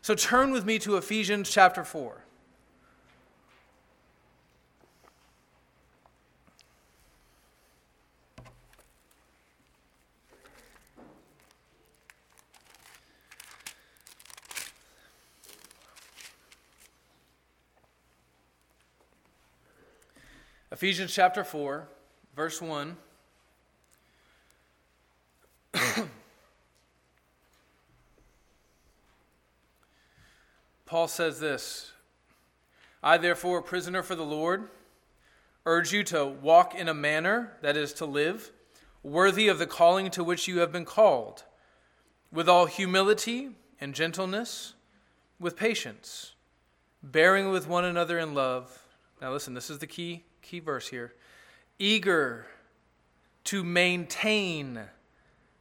[0.00, 2.23] So turn with me to Ephesians chapter 4.
[20.74, 21.86] Ephesians chapter 4,
[22.34, 22.96] verse 1.
[30.84, 31.92] Paul says this
[33.04, 34.68] I, therefore, a prisoner for the Lord,
[35.64, 38.50] urge you to walk in a manner, that is, to live,
[39.04, 41.44] worthy of the calling to which you have been called,
[42.32, 44.74] with all humility and gentleness,
[45.38, 46.34] with patience,
[47.00, 48.82] bearing with one another in love.
[49.22, 51.12] Now, listen, this is the key key verse here
[51.78, 52.46] eager
[53.42, 54.80] to maintain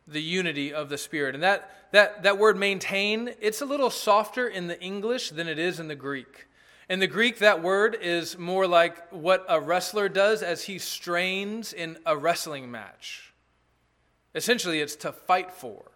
[0.08, 1.34] the unity of the spirit.
[1.34, 5.58] And that, that, that word maintain it's a little softer in the english than it
[5.58, 6.48] is in the greek.
[6.90, 11.74] In the greek that word is more like what a wrestler does as he strains
[11.74, 13.34] in a wrestling match.
[14.36, 15.93] Essentially it's to fight for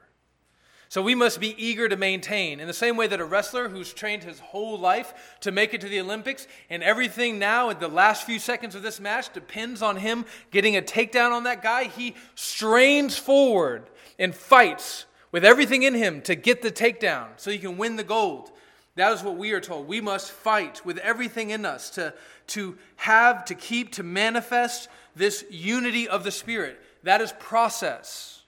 [0.90, 2.60] so we must be eager to maintain.
[2.60, 5.82] In the same way that a wrestler who's trained his whole life to make it
[5.82, 9.82] to the Olympics, and everything now at the last few seconds of this match depends
[9.82, 15.84] on him getting a takedown on that guy, he strains forward and fights with everything
[15.84, 18.52] in him to get the takedown so he can win the gold.
[18.96, 19.88] That is what we are told.
[19.88, 22.14] We must fight with everything in us to,
[22.48, 26.82] to have, to keep, to manifest this unity of the Spirit.
[27.04, 28.42] That is process.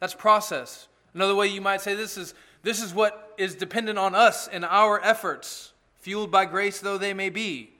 [0.00, 0.88] That's process.
[1.16, 4.66] Another way you might say this is this is what is dependent on us and
[4.66, 7.70] our efforts, fueled by grace though they may be.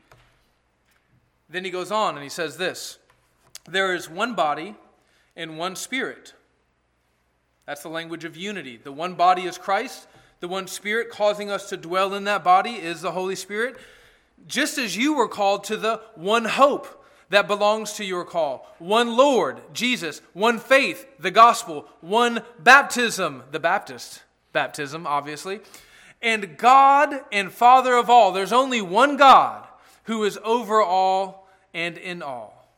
[1.51, 2.97] Then he goes on and he says this
[3.69, 4.75] There is one body
[5.37, 6.33] and one spirit.
[7.67, 8.81] That's the language of unity.
[8.83, 10.09] The one body is Christ,
[10.41, 13.77] the one spirit causing us to dwell in that body is the Holy Spirit.
[14.47, 18.67] Just as you were called to the one hope that belongs to your call.
[18.79, 20.21] One Lord, Jesus.
[20.33, 21.87] One faith, the gospel.
[22.01, 24.23] One baptism, the Baptist
[24.53, 25.61] baptism, obviously.
[26.23, 28.33] And God and Father of all.
[28.33, 29.67] There's only one God
[30.05, 32.69] who is over all and in all.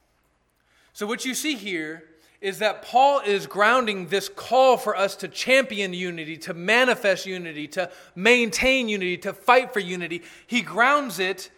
[0.92, 2.05] So, what you see here
[2.40, 7.66] is that Paul is grounding this call for us to champion unity, to manifest unity,
[7.68, 10.22] to maintain unity, to fight for unity.
[10.46, 11.51] He grounds it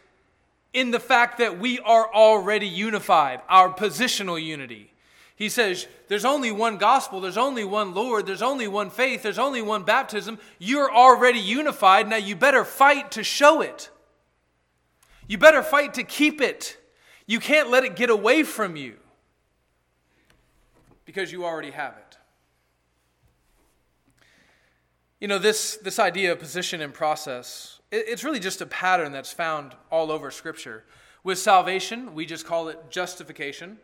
[0.73, 4.93] in the fact that we are already unified, our positional unity.
[5.35, 9.39] He says, There's only one gospel, there's only one Lord, there's only one faith, there's
[9.39, 10.39] only one baptism.
[10.59, 12.09] You're already unified.
[12.09, 13.91] Now you better fight to show it.
[15.27, 16.77] You better fight to keep it.
[17.27, 18.97] You can't let it get away from you
[21.05, 22.19] because you already have it.
[25.21, 29.33] You know, this, this idea of position and process, it's really just a pattern that's
[29.33, 30.85] found all over Scripture.
[31.23, 33.79] With salvation, we just call it justification,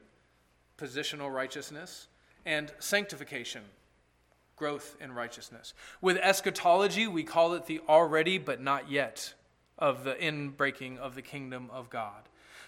[0.79, 2.07] positional righteousness,
[2.45, 3.63] and sanctification,
[4.55, 5.75] growth in righteousness.
[6.01, 9.35] With eschatology, we call it the already but not yet
[9.79, 12.23] of the inbreaking of the kingdom of God.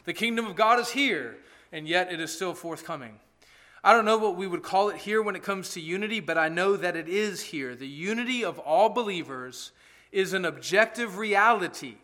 [0.05, 1.39] The kingdom of God is here,
[1.73, 3.21] and yet it is still forthcoming.
[3.83, 6.37] I don't know what we would call it here when it comes to unity, but
[6.37, 7.75] I know that it is here.
[7.77, 9.73] The unity of all believers
[10.13, 11.97] is an objective reality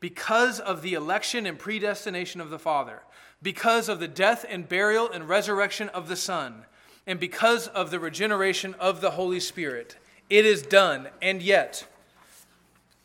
[0.00, 3.02] because of the election and predestination of the Father,
[3.40, 6.64] because of the death and burial and resurrection of the Son,
[7.06, 9.96] and because of the regeneration of the Holy Spirit.
[10.28, 11.86] It is done, and yet,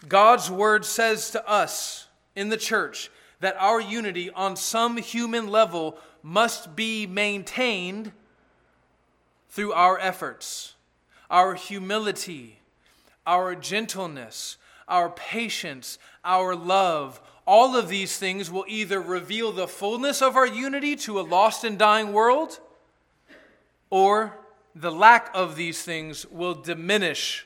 [0.08, 5.98] God's word says to us in the church that our unity on some human level
[6.24, 8.12] must be maintained
[9.50, 10.76] through our efforts,
[11.30, 12.60] our humility,
[13.28, 14.57] our gentleness,
[14.88, 17.21] our patience, our love.
[17.45, 21.63] All of these things will either reveal the fullness of our unity to a lost
[21.63, 22.59] and dying world,
[23.89, 24.38] or
[24.73, 27.45] the lack of these things will diminish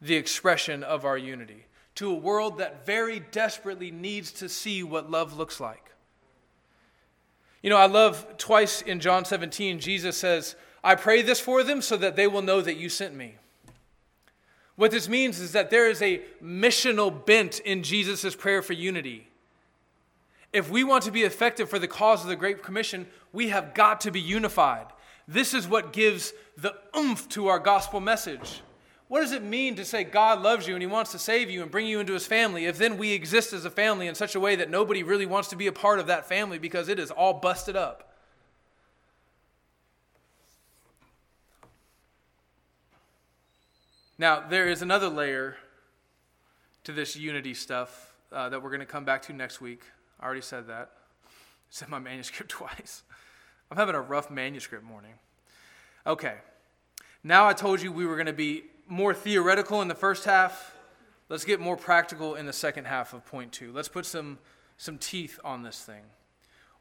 [0.00, 5.10] the expression of our unity to a world that very desperately needs to see what
[5.10, 5.92] love looks like.
[7.62, 11.80] You know, I love twice in John 17, Jesus says, I pray this for them
[11.80, 13.36] so that they will know that you sent me.
[14.76, 19.28] What this means is that there is a missional bent in Jesus' prayer for unity.
[20.52, 23.74] If we want to be effective for the cause of the Great Commission, we have
[23.74, 24.86] got to be unified.
[25.26, 28.62] This is what gives the oomph to our gospel message.
[29.08, 31.62] What does it mean to say God loves you and He wants to save you
[31.62, 34.34] and bring you into His family if then we exist as a family in such
[34.34, 36.98] a way that nobody really wants to be a part of that family because it
[36.98, 38.13] is all busted up?
[44.16, 45.56] Now, there is another layer
[46.84, 49.82] to this unity stuff uh, that we're going to come back to next week.
[50.20, 50.90] I already said that.
[51.24, 51.28] I
[51.70, 53.02] said my manuscript twice.
[53.70, 55.14] I'm having a rough manuscript morning.
[56.06, 56.36] Okay.
[57.24, 60.76] Now I told you we were going to be more theoretical in the first half.
[61.28, 63.72] Let's get more practical in the second half of point two.
[63.72, 64.38] Let's put some,
[64.76, 66.02] some teeth on this thing.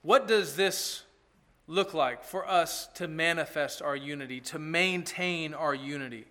[0.03, 1.03] What does this
[1.65, 6.25] look like for us to manifest our unity, to maintain our unity?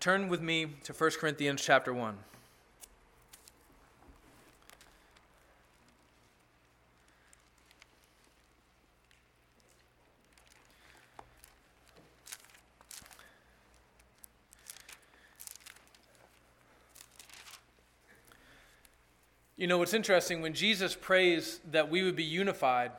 [0.00, 2.16] Turn with me to 1 Corinthians chapter 1.
[19.58, 22.92] You know, what's interesting, when Jesus prays that we would be unified,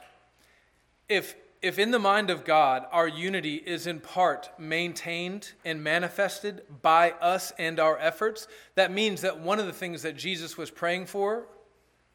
[1.10, 6.64] if, if in the mind of God our unity is in part maintained and manifested
[6.82, 10.72] by us and our efforts, that means that one of the things that Jesus was
[10.72, 11.46] praying for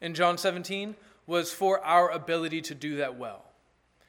[0.01, 0.95] in John 17
[1.25, 3.45] was for our ability to do that well.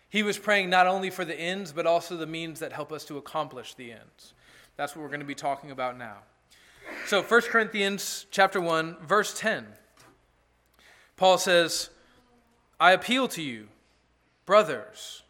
[0.09, 3.05] He was praying not only for the ends, but also the means that help us
[3.07, 4.32] to accomplish the ends.
[4.76, 6.18] That's what we're going to be talking about now.
[7.07, 9.66] So 1 Corinthians chapter 1, verse 10.
[11.16, 11.91] Paul says,
[12.80, 13.68] I appeal to you,
[14.47, 15.24] brothers,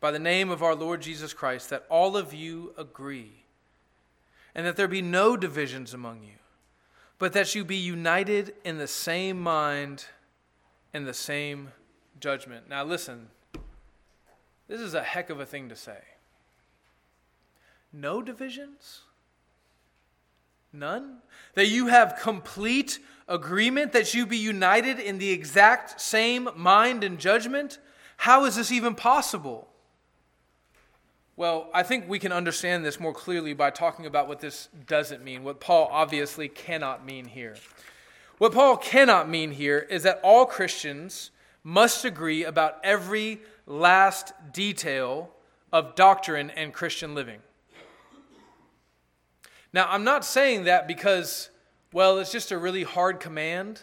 [0.00, 3.44] by the name of our Lord Jesus Christ, that all of you agree,
[4.54, 6.38] and that there be no divisions among you,
[7.18, 10.06] but that you be united in the same mind
[10.94, 11.72] and the same
[12.20, 12.68] judgment.
[12.68, 13.28] Now, listen,
[14.68, 15.98] this is a heck of a thing to say.
[17.92, 19.00] No divisions?
[20.72, 21.18] None?
[21.54, 27.18] That you have complete agreement, that you be united in the exact same mind and
[27.18, 27.78] judgment?
[28.18, 29.68] How is this even possible?
[31.38, 35.22] Well, I think we can understand this more clearly by talking about what this doesn't
[35.22, 37.54] mean, what Paul obviously cannot mean here.
[38.38, 41.30] What Paul cannot mean here is that all Christians
[41.62, 45.30] must agree about every last detail
[45.72, 47.38] of doctrine and Christian living.
[49.72, 51.50] Now, I'm not saying that because,
[51.92, 53.82] well, it's just a really hard command.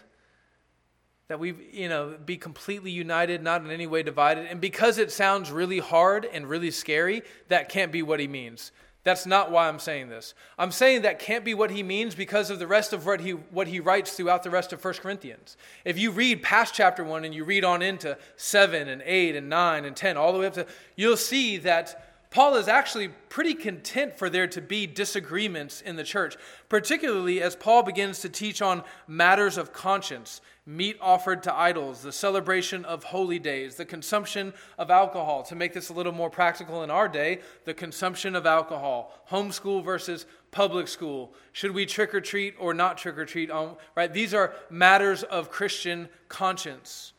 [1.27, 4.45] That we you know be completely united not in any way divided.
[4.47, 8.71] And because it sounds really hard and really scary that can't be what he means.
[9.03, 10.33] That's not why i'm saying this.
[10.57, 13.31] I'm saying that can't be what he means because of the rest of what he
[13.31, 15.57] what he writes throughout the rest of 1 corinthians.
[15.83, 19.49] If you read past chapter 1 and you read on into 7 and 8 and
[19.49, 22.01] 9 and 10 all the way up to you'll see that
[22.35, 26.35] Paul is actually pretty content for there to be disagreements in the church,
[26.67, 32.11] particularly as Paul begins to teach on matters of conscience meat offered to idols, the
[32.11, 35.43] celebration of holy days, the consumption of alcohol.
[35.43, 39.83] To make this a little more practical in our day, the consumption of alcohol, homeschool
[39.83, 41.33] versus public school.
[41.51, 43.51] Should we trick or treat or not trick or treat?
[43.95, 44.11] Right?
[44.11, 47.13] These are matters of Christian conscience.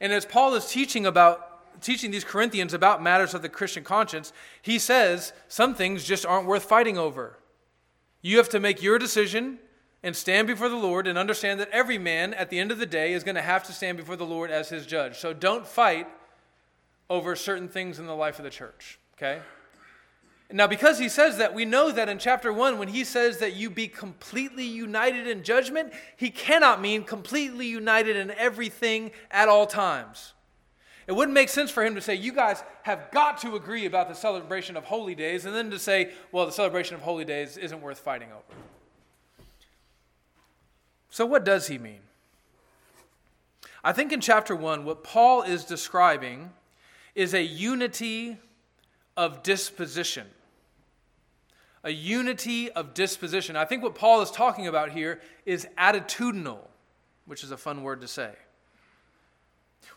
[0.00, 1.44] And as Paul is teaching about
[1.80, 6.46] teaching these Corinthians about matters of the Christian conscience, he says some things just aren't
[6.48, 7.38] worth fighting over.
[8.20, 9.60] You have to make your decision
[10.02, 12.86] and stand before the Lord and understand that every man at the end of the
[12.86, 15.18] day is going to have to stand before the Lord as his judge.
[15.18, 16.06] So don't fight
[17.10, 19.40] over certain things in the life of the church, okay?
[20.50, 23.54] Now, because he says that, we know that in chapter 1, when he says that
[23.54, 29.66] you be completely united in judgment, he cannot mean completely united in everything at all
[29.66, 30.32] times.
[31.06, 34.08] It wouldn't make sense for him to say, You guys have got to agree about
[34.08, 37.58] the celebration of holy days, and then to say, Well, the celebration of holy days
[37.58, 38.60] isn't worth fighting over.
[41.18, 41.98] So, what does he mean?
[43.82, 46.52] I think in chapter 1, what Paul is describing
[47.16, 48.36] is a unity
[49.16, 50.28] of disposition.
[51.82, 53.56] A unity of disposition.
[53.56, 56.60] I think what Paul is talking about here is attitudinal,
[57.26, 58.30] which is a fun word to say.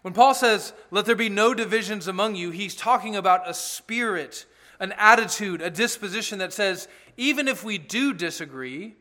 [0.01, 4.47] When Paul says, Let there be no divisions among you, he's talking about a spirit,
[4.79, 8.95] an attitude, a disposition that says, even if we do disagree,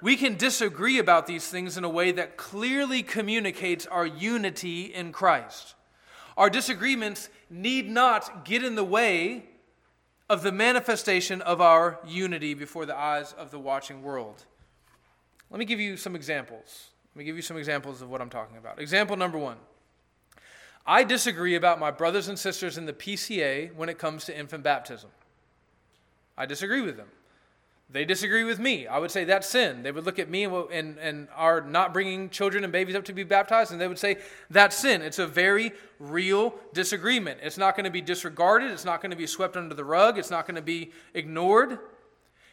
[0.00, 5.12] we can disagree about these things in a way that clearly communicates our unity in
[5.12, 5.74] Christ.
[6.36, 9.44] Our disagreements need not get in the way
[10.30, 14.44] of the manifestation of our unity before the eyes of the watching world.
[15.50, 16.90] Let me give you some examples.
[17.14, 18.80] Let me give you some examples of what I'm talking about.
[18.80, 19.56] Example number one
[20.86, 24.62] I disagree about my brothers and sisters in the PCA when it comes to infant
[24.62, 25.10] baptism.
[26.36, 27.08] I disagree with them.
[27.90, 28.86] They disagree with me.
[28.86, 29.82] I would say that's sin.
[29.82, 33.14] They would look at me and, and, are not bringing children and babies up to
[33.14, 34.18] be baptized, and they would say
[34.50, 35.00] that's sin.
[35.00, 37.40] It's a very real disagreement.
[37.42, 40.18] It's not going to be disregarded, it's not going to be swept under the rug,
[40.18, 41.78] it's not going to be ignored.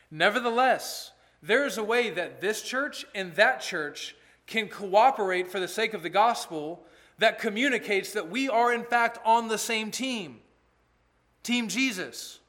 [0.10, 1.12] Nevertheless,
[1.44, 4.16] there is a way that this church and that church
[4.48, 6.86] can cooperate for the sake of the gospel
[7.18, 10.40] that communicates that we are, in fact, on the same team
[11.46, 12.40] Team Jesus.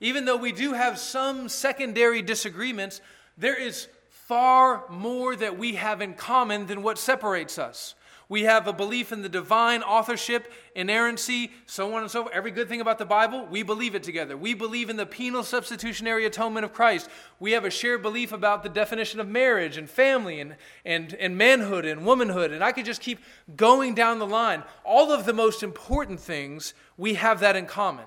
[0.00, 3.00] Even though we do have some secondary disagreements,
[3.36, 7.94] there is far more that we have in common than what separates us.
[8.30, 12.34] We have a belief in the divine authorship, inerrancy, so on and so forth.
[12.34, 14.36] Every good thing about the Bible, we believe it together.
[14.36, 17.10] We believe in the penal substitutionary atonement of Christ.
[17.40, 21.36] We have a shared belief about the definition of marriage and family and, and, and
[21.36, 22.52] manhood and womanhood.
[22.52, 23.18] And I could just keep
[23.56, 24.62] going down the line.
[24.84, 28.06] All of the most important things, we have that in common.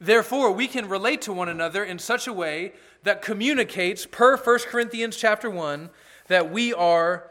[0.00, 2.72] Therefore, we can relate to one another in such a way
[3.02, 5.90] that communicates, per 1 Corinthians chapter 1,
[6.28, 7.30] that we are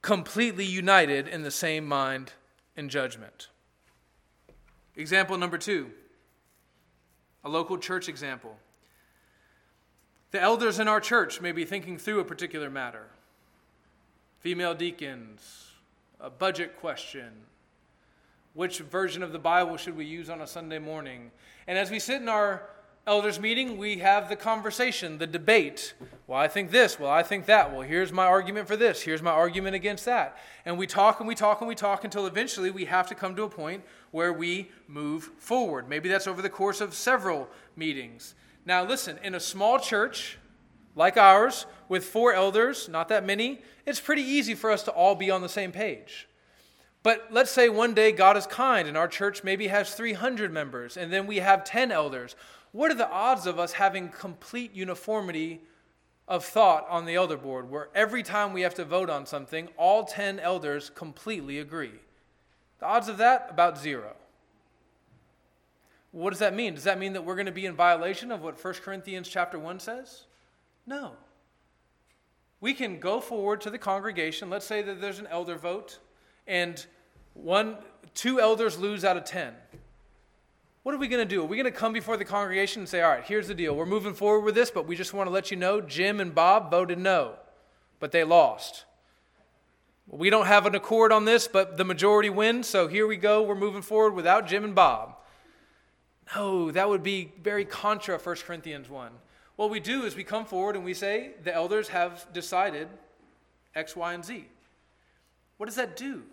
[0.00, 2.32] completely united in the same mind
[2.76, 3.48] and judgment.
[4.96, 5.90] Example number two
[7.42, 8.56] a local church example.
[10.30, 13.06] The elders in our church may be thinking through a particular matter
[14.40, 15.70] female deacons,
[16.20, 17.30] a budget question,
[18.52, 21.30] which version of the Bible should we use on a Sunday morning?
[21.66, 22.68] And as we sit in our
[23.06, 25.94] elders meeting, we have the conversation, the debate.
[26.26, 26.98] Well, I think this.
[26.98, 27.72] Well, I think that.
[27.72, 29.02] Well, here's my argument for this.
[29.02, 30.38] Here's my argument against that.
[30.64, 33.36] And we talk and we talk and we talk until eventually we have to come
[33.36, 35.88] to a point where we move forward.
[35.88, 38.34] Maybe that's over the course of several meetings.
[38.64, 40.38] Now, listen, in a small church
[40.96, 45.14] like ours, with four elders, not that many, it's pretty easy for us to all
[45.14, 46.28] be on the same page.
[47.04, 50.96] But let's say one day God is kind and our church maybe has 300 members
[50.96, 52.34] and then we have 10 elders.
[52.72, 55.60] What are the odds of us having complete uniformity
[56.26, 59.68] of thought on the elder board where every time we have to vote on something,
[59.76, 61.92] all 10 elders completely agree?
[62.80, 64.16] The odds of that, about zero.
[66.10, 66.74] What does that mean?
[66.74, 69.58] Does that mean that we're going to be in violation of what 1 Corinthians chapter
[69.58, 70.24] 1 says?
[70.86, 71.12] No.
[72.62, 74.48] We can go forward to the congregation.
[74.48, 75.98] Let's say that there's an elder vote
[76.46, 76.84] and
[77.34, 77.76] one,
[78.14, 79.54] two elders lose out of ten.
[80.84, 81.42] What are we going to do?
[81.42, 83.74] Are we going to come before the congregation and say, all right, here's the deal.
[83.74, 86.34] We're moving forward with this, but we just want to let you know Jim and
[86.34, 87.36] Bob voted no,
[88.00, 88.84] but they lost.
[90.06, 93.42] We don't have an accord on this, but the majority wins, so here we go.
[93.42, 95.16] We're moving forward without Jim and Bob.
[96.34, 99.10] No, that would be very contra 1 Corinthians 1.
[99.56, 102.88] What we do is we come forward and we say, the elders have decided
[103.74, 104.48] X, Y, and Z.
[105.56, 106.24] What does that do?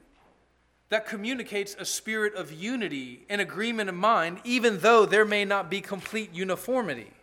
[0.92, 5.70] That communicates a spirit of unity and agreement of mind, even though there may not
[5.70, 7.14] be complete uniformity.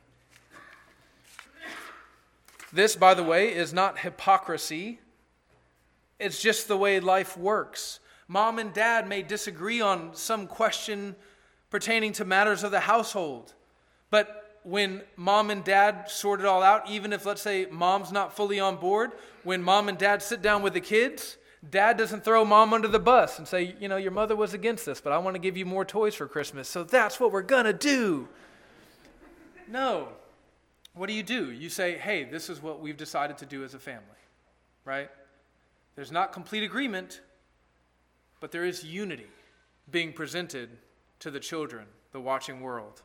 [2.72, 5.00] This, by the way, is not hypocrisy,
[6.18, 8.00] it's just the way life works.
[8.26, 11.14] Mom and dad may disagree on some question
[11.68, 13.52] pertaining to matters of the household,
[14.08, 18.34] but when mom and dad sort it all out, even if, let's say, mom's not
[18.34, 19.12] fully on board,
[19.44, 21.36] when mom and dad sit down with the kids,
[21.68, 24.86] dad doesn't throw mom under the bus and say, you know, your mother was against
[24.86, 27.42] this, but I want to give you more toys for Christmas, so that's what we're
[27.42, 28.28] going to do.
[29.66, 30.08] No.
[30.94, 31.50] What do you do?
[31.50, 34.04] You say, hey, this is what we've decided to do as a family,
[34.84, 35.10] right?
[35.94, 37.20] There's not complete agreement,
[38.40, 39.26] but there is unity
[39.90, 40.70] being presented
[41.20, 43.02] to the children, the watching world.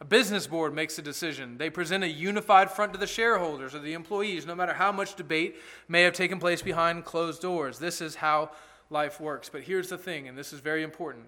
[0.00, 1.56] A business board makes a decision.
[1.56, 5.14] They present a unified front to the shareholders or the employees, no matter how much
[5.14, 5.56] debate
[5.88, 7.78] may have taken place behind closed doors.
[7.78, 8.50] This is how
[8.90, 9.48] life works.
[9.48, 11.26] But here's the thing, and this is very important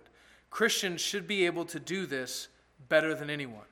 [0.50, 2.48] Christians should be able to do this
[2.88, 3.66] better than anyone.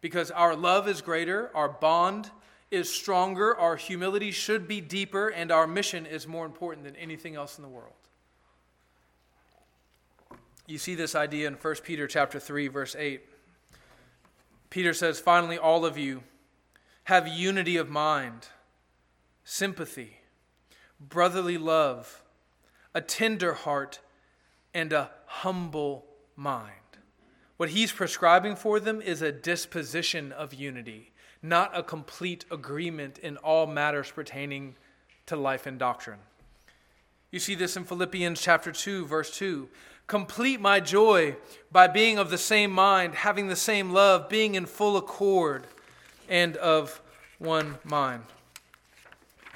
[0.00, 2.30] Because our love is greater, our bond
[2.70, 7.36] is stronger, our humility should be deeper, and our mission is more important than anything
[7.36, 7.94] else in the world.
[10.66, 13.22] You see this idea in 1 Peter chapter 3 verse 8.
[14.70, 16.24] Peter says, "Finally all of you
[17.04, 18.48] have unity of mind,
[19.44, 20.22] sympathy,
[20.98, 22.22] brotherly love,
[22.94, 24.00] a tender heart,
[24.72, 26.80] and a humble mind."
[27.58, 31.12] What he's prescribing for them is a disposition of unity,
[31.42, 34.76] not a complete agreement in all matters pertaining
[35.26, 36.20] to life and doctrine.
[37.30, 39.68] You see this in Philippians chapter 2 verse 2.
[40.06, 41.36] Complete my joy
[41.72, 45.66] by being of the same mind, having the same love, being in full accord,
[46.28, 47.00] and of
[47.38, 48.22] one mind.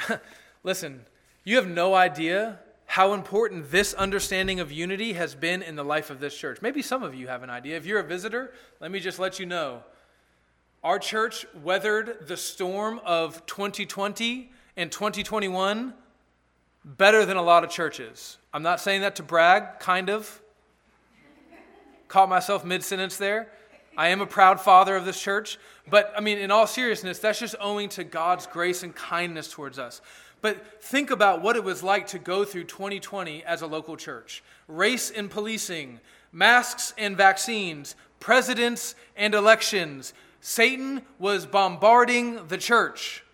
[0.63, 1.05] Listen,
[1.45, 6.09] you have no idea how important this understanding of unity has been in the life
[6.09, 6.63] of this church.
[6.63, 7.77] Maybe some of you have an idea.
[7.77, 9.83] If you're a visitor, let me just let you know.
[10.83, 15.93] Our church weathered the storm of 2020 and 2021
[16.83, 18.38] better than a lot of churches.
[18.53, 20.41] I'm not saying that to brag, kind of.
[22.09, 23.49] Caught myself mid sentence there.
[23.97, 25.59] I am a proud father of this church,
[25.91, 29.79] but I mean, in all seriousness, that's just owing to God's grace and kindness towards
[29.79, 30.01] us.
[30.41, 34.43] But think about what it was like to go through 2020 as a local church
[34.69, 36.01] race and policing,
[36.33, 40.15] masks and vaccines, presidents and elections.
[40.41, 43.25] Satan was bombarding the church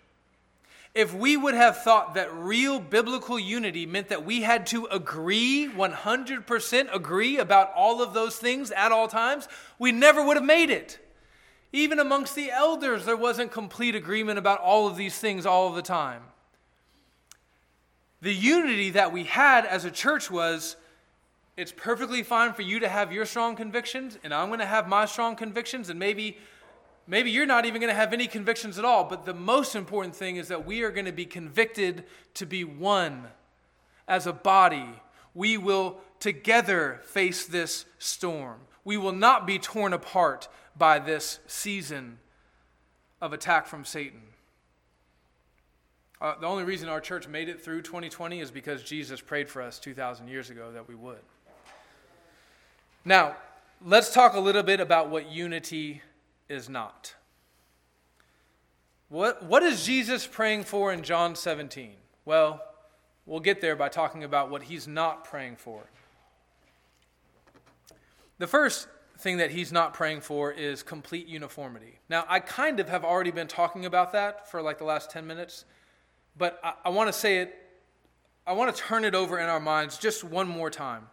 [0.95, 5.69] if we would have thought that real biblical unity meant that we had to agree,
[5.69, 10.71] 100% agree about all of those things at all times, we never would have made
[10.71, 11.01] it.
[11.73, 15.75] Even amongst the elders, there wasn't complete agreement about all of these things all of
[15.75, 16.23] the time.
[18.23, 20.77] The unity that we had as a church was
[21.57, 24.89] it's perfectly fine for you to have your strong convictions, and I'm going to have
[24.89, 26.39] my strong convictions, and maybe
[27.07, 30.17] Maybe you're not even going to have any convictions at all, but the most important
[30.17, 33.27] thing is that we are going to be convicted to be one
[34.09, 34.89] as a body.
[35.35, 38.61] We will together face this storm.
[38.85, 42.19] We will not be torn apart by this season
[43.21, 44.23] of attack from Satan.
[46.21, 49.61] Uh, the only reason our church made it through 2020 is because Jesus prayed for
[49.61, 51.19] us 2,000 years ago that we would.
[53.05, 53.37] Now,
[53.85, 56.01] let's talk a little bit about what unity
[56.49, 57.15] is not.
[59.09, 61.93] What, what is Jesus praying for in John 17?
[62.25, 62.61] Well,
[63.27, 65.85] we'll get there by talking about what he's not praying for.
[68.39, 68.89] The first
[69.19, 72.01] thing that he's not praying for is complete uniformity.
[72.09, 75.27] Now, I kind of have already been talking about that for like the last 10
[75.27, 75.65] minutes,
[76.37, 77.55] but I, I want to say it,
[78.47, 81.07] I want to turn it over in our minds just one more time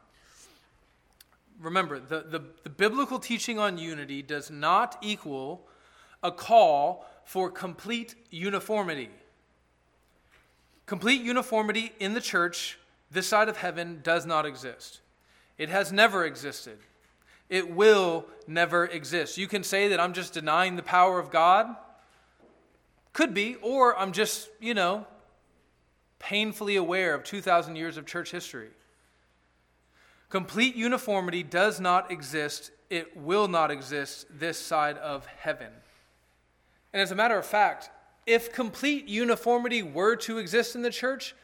[1.62, 5.62] remember, the, the, the, biblical teaching on unity does not equal
[6.24, 9.10] a call for complete uniformity.
[10.86, 12.78] Complete uniformity in the church,
[13.12, 15.00] this side of heaven, does not exist.
[15.58, 16.80] It has never existed.
[17.50, 19.38] It will never exist.
[19.38, 21.76] You can say that I'm just denying the power of God.
[23.14, 25.06] Could be, or I'm just, you know,
[26.18, 28.70] painfully aware of 2,000 years of church history.
[30.32, 35.68] Complete uniformity does not exist, it will not exist this side of heaven.
[36.94, 37.90] And as a matter of fact,
[38.26, 41.36] if complete uniformity were to exist in the church,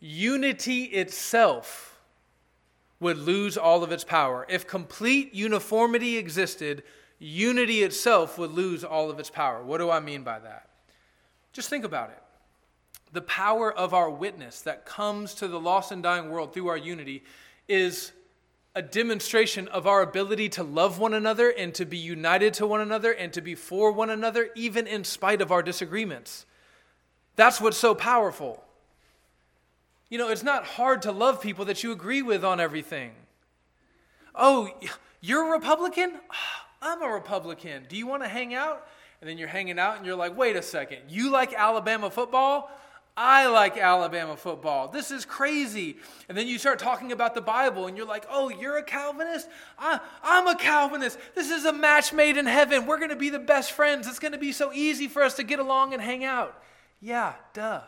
[0.00, 1.98] unity itself
[3.00, 4.44] would lose all of its power.
[4.50, 6.82] If complete uniformity existed,
[7.18, 9.64] unity itself would lose all of its power.
[9.64, 10.68] What do I mean by that?
[11.54, 12.22] Just think about it.
[13.12, 16.76] The power of our witness that comes to the lost and dying world through our
[16.76, 17.24] unity
[17.66, 18.12] is
[18.76, 22.82] a demonstration of our ability to love one another and to be united to one
[22.82, 26.44] another and to be for one another, even in spite of our disagreements.
[27.36, 28.62] That's what's so powerful.
[30.10, 33.12] You know, it's not hard to love people that you agree with on everything.
[34.34, 34.68] Oh,
[35.22, 36.12] you're a Republican?
[36.82, 37.86] I'm a Republican.
[37.88, 38.86] Do you want to hang out?
[39.22, 42.70] And then you're hanging out and you're like, wait a second, you like Alabama football?
[43.16, 44.88] I like Alabama football.
[44.88, 45.96] This is crazy.
[46.28, 49.48] And then you start talking about the Bible and you're like, oh, you're a Calvinist?
[49.78, 51.18] I, I'm a Calvinist.
[51.34, 52.84] This is a match made in heaven.
[52.84, 54.06] We're going to be the best friends.
[54.06, 56.62] It's going to be so easy for us to get along and hang out.
[57.00, 57.80] Yeah, duh.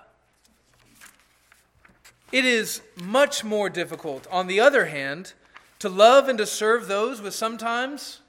[2.33, 5.35] It is much more difficult, on the other hand,
[5.79, 8.21] to love and to serve those with sometimes,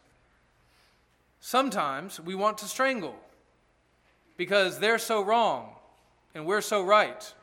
[1.40, 3.16] sometimes we want to strangle
[4.38, 5.76] because they're so wrong
[6.34, 7.34] and we're so right.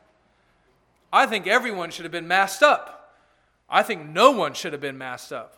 [1.11, 3.15] I think everyone should have been masked up.
[3.69, 5.57] I think no one should have been masked up.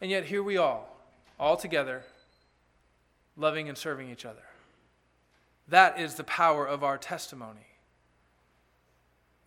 [0.00, 0.80] And yet here we are,
[1.38, 2.02] all together,
[3.36, 4.42] loving and serving each other.
[5.68, 7.66] That is the power of our testimony.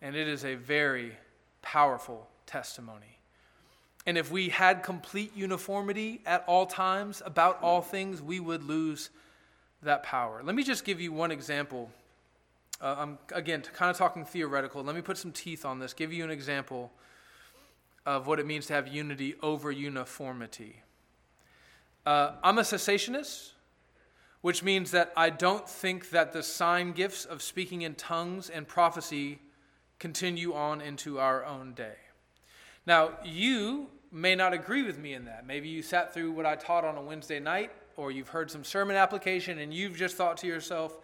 [0.00, 1.16] And it is a very
[1.62, 3.18] powerful testimony.
[4.06, 9.10] And if we had complete uniformity at all times about all things, we would lose
[9.82, 10.42] that power.
[10.44, 11.90] Let me just give you one example.
[12.84, 14.84] Uh, I'm, again, kind of talking theoretical.
[14.84, 16.92] Let me put some teeth on this, give you an example
[18.04, 20.82] of what it means to have unity over uniformity.
[22.04, 23.52] Uh, I'm a cessationist,
[24.42, 28.68] which means that I don't think that the sign gifts of speaking in tongues and
[28.68, 29.38] prophecy
[29.98, 31.96] continue on into our own day.
[32.84, 35.46] Now, you may not agree with me in that.
[35.46, 38.62] Maybe you sat through what I taught on a Wednesday night, or you've heard some
[38.62, 40.98] sermon application and you've just thought to yourself,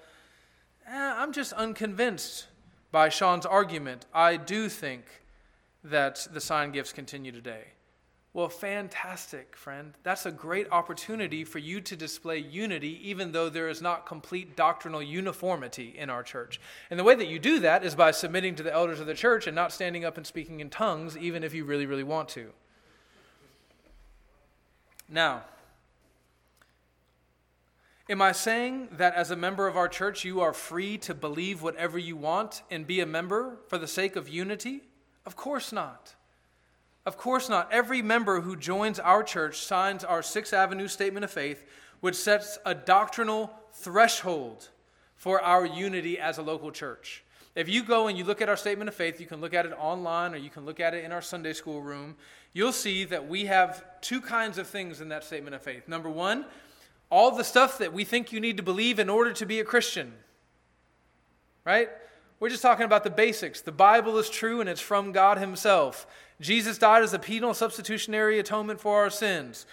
[0.90, 2.46] eh, I'm just unconvinced
[2.90, 4.06] by Sean's argument.
[4.12, 5.04] I do think
[5.84, 7.64] that the sign gifts continue today.
[8.32, 9.94] Well, fantastic, friend.
[10.04, 14.54] That's a great opportunity for you to display unity, even though there is not complete
[14.54, 16.60] doctrinal uniformity in our church.
[16.90, 19.14] And the way that you do that is by submitting to the elders of the
[19.14, 22.28] church and not standing up and speaking in tongues, even if you really, really want
[22.30, 22.50] to.
[25.08, 25.42] Now,
[28.10, 31.62] am I saying that as a member of our church, you are free to believe
[31.62, 34.82] whatever you want and be a member for the sake of unity?
[35.24, 36.16] Of course not.
[37.06, 37.72] Of course not.
[37.72, 41.64] Every member who joins our church signs our Sixth Avenue Statement of Faith,
[42.00, 44.70] which sets a doctrinal threshold
[45.14, 47.22] for our unity as a local church.
[47.54, 49.66] If you go and you look at our statement of faith, you can look at
[49.66, 52.16] it online or you can look at it in our Sunday school room.
[52.52, 55.88] You'll see that we have two kinds of things in that statement of faith.
[55.88, 56.46] Number one,
[57.10, 59.64] all the stuff that we think you need to believe in order to be a
[59.64, 60.14] Christian.
[61.64, 61.88] Right?
[62.38, 63.60] We're just talking about the basics.
[63.60, 66.06] The Bible is true and it's from God Himself.
[66.40, 69.66] Jesus died as a penal substitutionary atonement for our sins.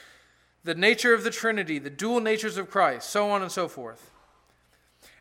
[0.63, 4.11] The nature of the Trinity, the dual natures of Christ, so on and so forth.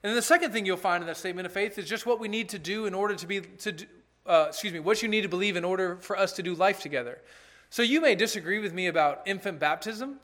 [0.02, 2.18] And then the second thing you'll find in that statement of faith is just what
[2.18, 3.74] we need to do in order to be to
[4.26, 6.80] uh, excuse me, what you need to believe in order for us to do life
[6.80, 7.18] together.
[7.70, 10.18] So you may disagree with me about infant baptism,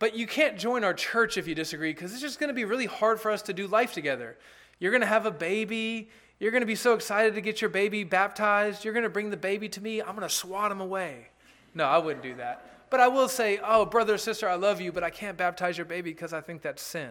[0.00, 2.64] but you can't join our church if you disagree because it's just going to be
[2.64, 4.36] really hard for us to do life together.
[4.80, 6.08] You're going to have a baby,
[6.40, 8.82] you're going to be so excited to get your baby baptized.
[8.82, 10.00] You're going to bring the baby to me.
[10.00, 11.28] I'm going to swat him away.
[11.74, 12.88] No, I wouldn't do that.
[12.88, 15.76] But I will say, oh, brother or sister, I love you, but I can't baptize
[15.76, 17.10] your baby because I think that's sin.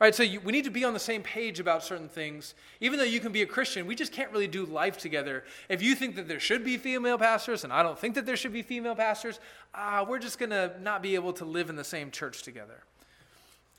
[0.00, 2.54] Right, so you, we need to be on the same page about certain things.
[2.80, 5.44] Even though you can be a Christian, we just can't really do life together.
[5.68, 8.36] If you think that there should be female pastors, and I don't think that there
[8.36, 9.40] should be female pastors,
[9.74, 12.82] uh, we're just going to not be able to live in the same church together.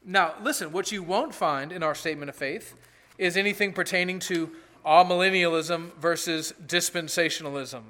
[0.06, 2.76] Now, listen, what you won't find in our statement of faith
[3.18, 4.52] is anything pertaining to
[4.86, 7.82] amillennialism versus dispensationalism.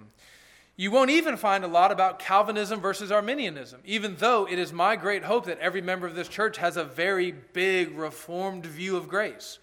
[0.82, 4.95] You won't even find a lot about Calvinism versus Arminianism, even though it is my
[4.95, 9.07] great hope that every member of this church has a very big reformed view of
[9.07, 9.59] grace.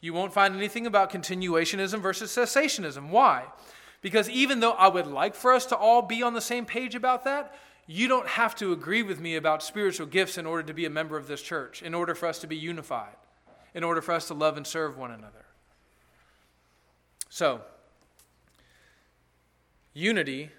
[0.00, 3.08] You won't find anything about continuationism versus cessationism.
[3.08, 3.46] Why?
[4.00, 6.94] Because even though I would like for us to all be on the same page
[6.94, 7.52] about that,
[7.88, 10.90] you don't have to agree with me about spiritual gifts in order to be a
[10.90, 13.16] member of this church, in order for us to be unified,
[13.74, 15.46] in order for us to love and serve one another.
[17.28, 17.62] So,
[19.94, 20.50] unity,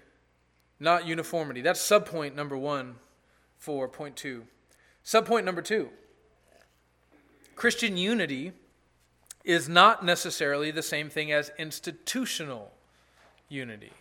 [0.82, 1.62] not uniformity.
[1.62, 2.96] That's subpoint number one
[3.58, 4.44] for point two.
[5.04, 5.90] Subpoint number two
[7.56, 8.52] Christian unity
[9.44, 12.72] is not necessarily the same thing as institutional
[13.48, 13.92] unity.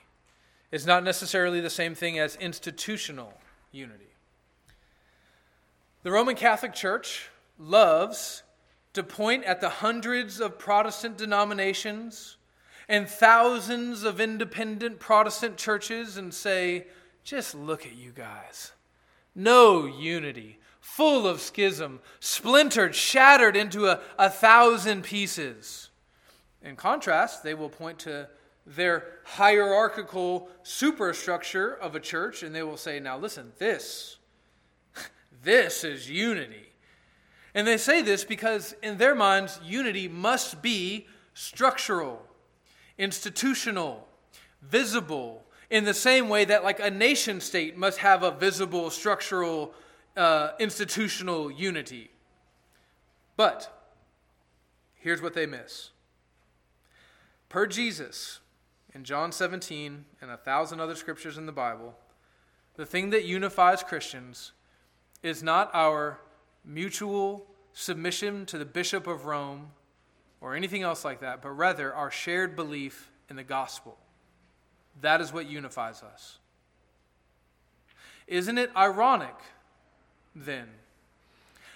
[0.72, 3.34] It's not necessarily the same thing as institutional
[3.72, 4.14] unity.
[6.04, 7.30] The Roman Catholic Church
[7.60, 8.44] loves
[8.94, 12.38] to point at the hundreds of Protestant denominations
[12.92, 16.88] and thousands of independent Protestant churches and say,
[17.24, 18.74] just look at you guys.
[19.34, 25.90] No unity, full of schism, splintered, shattered into a, a thousand pieces.
[26.62, 28.28] In contrast, they will point to
[28.66, 34.18] their hierarchical superstructure of a church and they will say, now listen, this,
[35.44, 36.74] this is unity.
[37.56, 42.22] And they say this because in their minds, unity must be structural,
[43.02, 44.08] institutional,
[44.62, 49.74] visible, in the same way that, like, a nation state must have a visible, structural,
[50.16, 52.12] uh, institutional unity.
[53.36, 53.76] But
[54.94, 55.90] here's what they miss.
[57.50, 58.40] Per Jesus,
[58.94, 61.96] in John 17 and a thousand other scriptures in the Bible,
[62.76, 64.52] the thing that unifies Christians
[65.24, 66.20] is not our
[66.64, 69.72] mutual submission to the Bishop of Rome
[70.42, 73.98] or anything else like that, but rather our shared belief in the gospel.
[75.02, 76.40] That is what unifies us.
[78.28, 79.36] Isn't it ironic,
[80.36, 80.68] then,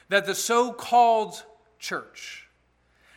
[0.10, 1.44] that the so called
[1.80, 2.48] church,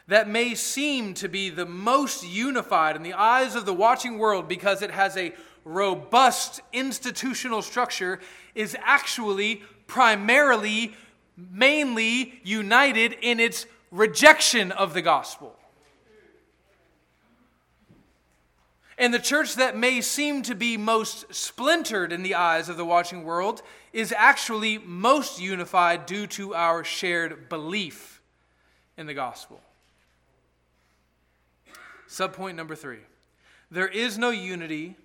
[0.07, 4.49] that may seem to be the most unified in the eyes of the watching world
[4.49, 5.33] because it has a
[5.65, 8.21] robust institutional structure,
[8.55, 10.95] is actually primarily,
[11.37, 15.57] mainly united in its rejection of the gospel.
[18.99, 22.85] And the church that may seem to be most splintered in the eyes of the
[22.85, 23.63] watching world
[23.93, 28.21] is actually most unified due to our shared belief
[28.97, 29.61] in the gospel.
[32.09, 33.01] Subpoint number three
[33.71, 34.97] there is no unity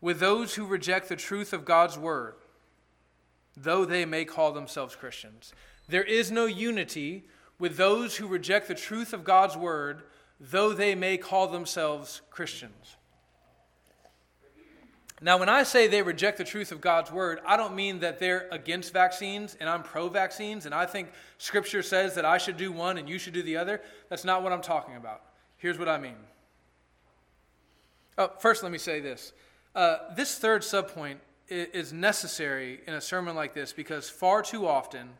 [0.00, 2.34] with those who reject the truth of God's word,
[3.56, 5.52] though they may call themselves Christians.
[5.88, 7.24] There is no unity
[7.58, 10.02] with those who reject the truth of God's word,
[10.40, 12.96] though they may call themselves Christians.
[15.22, 18.18] Now, when I say they reject the truth of God's word, I don't mean that
[18.18, 22.58] they're against vaccines and I'm pro vaccines and I think scripture says that I should
[22.58, 23.80] do one and you should do the other.
[24.10, 25.22] That's not what I'm talking about.
[25.56, 26.16] Here's what I mean.
[28.18, 29.32] Oh, first, let me say this.
[29.74, 31.16] Uh, this third subpoint
[31.48, 35.10] is necessary in a sermon like this because far too often,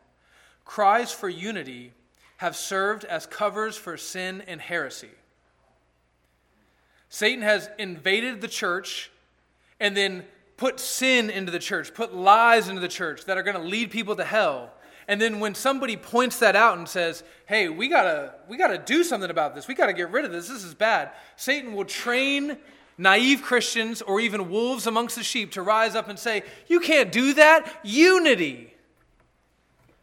[0.65, 1.93] cries for unity
[2.37, 5.09] have served as covers for sin and heresy.
[7.09, 9.11] Satan has invaded the church
[9.79, 10.25] and then
[10.55, 13.91] put sin into the church, put lies into the church that are going to lead
[13.91, 14.71] people to hell.
[15.07, 18.67] And then when somebody points that out and says, "Hey, we got to we got
[18.67, 19.67] to do something about this.
[19.67, 20.49] We got to get rid of this.
[20.49, 22.57] This is bad." Satan will train
[22.97, 27.11] naive Christians or even wolves amongst the sheep to rise up and say, "You can't
[27.11, 27.79] do that.
[27.83, 28.73] Unity."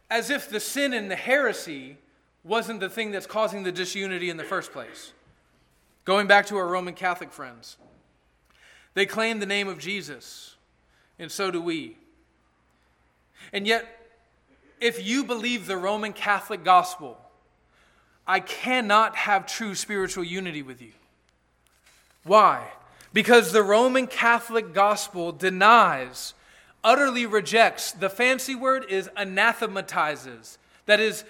[0.09, 1.97] As if the sin and the heresy
[2.45, 5.11] wasn't the thing that's causing the disunity in the first place.
[6.05, 7.77] Going back to our Roman Catholic friends.
[8.93, 10.55] They claim the name of Jesus,
[11.19, 11.97] and so do we.
[13.51, 13.85] And yet,
[14.79, 17.17] if you believe the Roman Catholic gospel,
[18.27, 20.93] I cannot have true spiritual unity with you.
[22.23, 22.67] Why?
[23.13, 26.33] Because the Roman Catholic gospel denies,
[26.83, 30.57] utterly rejects, the fancy word is anathematizes.
[30.85, 31.23] That is,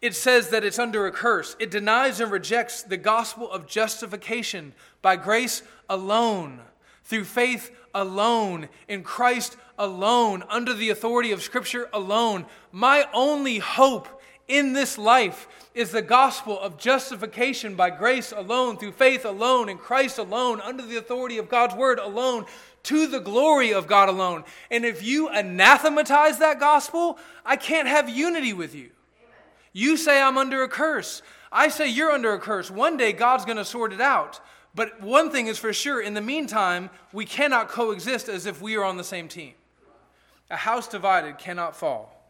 [0.00, 1.56] it says that it's under a curse.
[1.58, 6.60] It denies and rejects the gospel of justification by grace alone
[7.08, 12.44] through faith alone, in Christ alone, under the authority of Scripture alone.
[12.70, 18.92] My only hope in this life is the gospel of justification by grace alone, through
[18.92, 22.44] faith alone, in Christ alone, under the authority of God's word alone,
[22.84, 24.44] to the glory of God alone.
[24.70, 28.90] And if you anathematize that gospel, I can't have unity with you.
[29.72, 31.22] You say I'm under a curse.
[31.50, 32.70] I say you're under a curse.
[32.70, 34.40] One day God's going to sort it out.
[34.74, 38.76] But one thing is for sure in the meantime, we cannot coexist as if we
[38.76, 39.54] are on the same team.
[40.50, 42.22] A house divided cannot fall,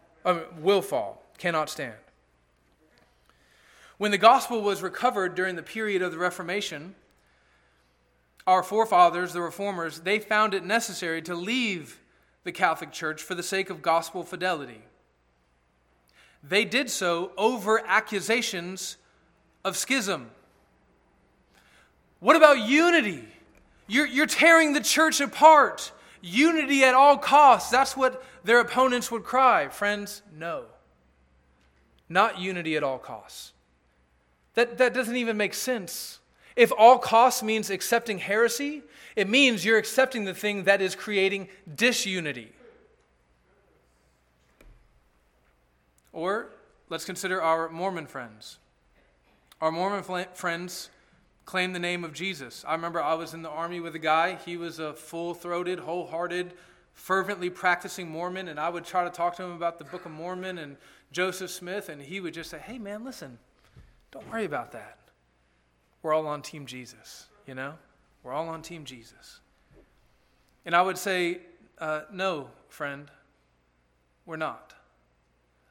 [0.58, 1.94] will fall, cannot stand.
[3.98, 6.94] When the gospel was recovered during the period of the Reformation,
[8.46, 12.00] our forefathers, the reformers, they found it necessary to leave
[12.44, 14.82] the Catholic Church for the sake of gospel fidelity.
[16.42, 18.96] They did so over accusations
[19.64, 20.30] of schism
[22.20, 23.24] what about unity?
[23.86, 25.92] You're, you're tearing the church apart.
[26.20, 27.70] Unity at all costs.
[27.70, 29.68] That's what their opponents would cry.
[29.68, 30.64] Friends, no.
[32.08, 33.52] Not unity at all costs.
[34.54, 36.18] That, that doesn't even make sense.
[36.56, 38.82] If all costs means accepting heresy,
[39.14, 42.52] it means you're accepting the thing that is creating disunity.
[46.12, 46.48] Or
[46.88, 48.58] let's consider our Mormon friends.
[49.60, 50.90] Our Mormon friends
[51.44, 52.64] claim the name of Jesus.
[52.68, 54.36] I remember I was in the army with a guy.
[54.44, 56.52] He was a full throated, wholehearted,
[56.92, 60.12] fervently practicing Mormon, and I would try to talk to him about the Book of
[60.12, 60.76] Mormon and
[61.10, 63.38] Joseph Smith, and he would just say, Hey, man, listen,
[64.10, 64.98] don't worry about that.
[66.02, 67.74] We're all on Team Jesus, you know?
[68.22, 69.40] We're all on Team Jesus.
[70.66, 71.40] And I would say,
[71.78, 73.10] uh, No, friend,
[74.26, 74.74] we're not.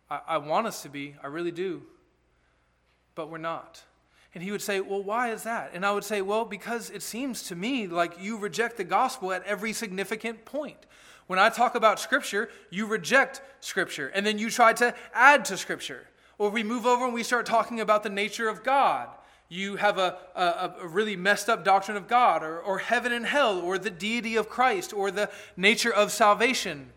[0.10, 1.84] I, I want us to be, I really do,
[3.16, 3.84] but we're not.
[4.34, 5.72] And he would say, Well, why is that?
[5.74, 9.32] And I would say, Well, because it seems to me like you reject the gospel
[9.32, 10.86] at every significant point.
[11.28, 15.58] When I talk about Scripture, you reject Scripture, and then you try to add to
[15.58, 16.08] Scripture.
[16.38, 19.10] Or we move over and we start talking about the nature of God.
[19.50, 23.26] You have a, a, a, really messed up doctrine of God, or, or heaven and
[23.26, 26.92] hell, or the deity of Christ, or the nature of salvation.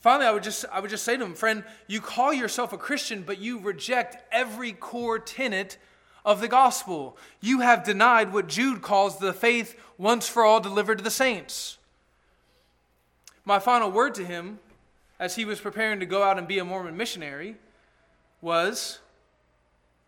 [0.00, 2.78] Finally, I would just I would just say to him, friend, you call yourself a
[2.78, 5.76] Christian, but you reject every core tenet
[6.24, 7.16] of the gospel.
[7.40, 11.78] You have denied what Jude calls the faith once for all delivered to the saints.
[13.44, 14.58] My final word to him,
[15.18, 17.56] as he was preparing to go out and be a Mormon missionary,
[18.40, 19.00] was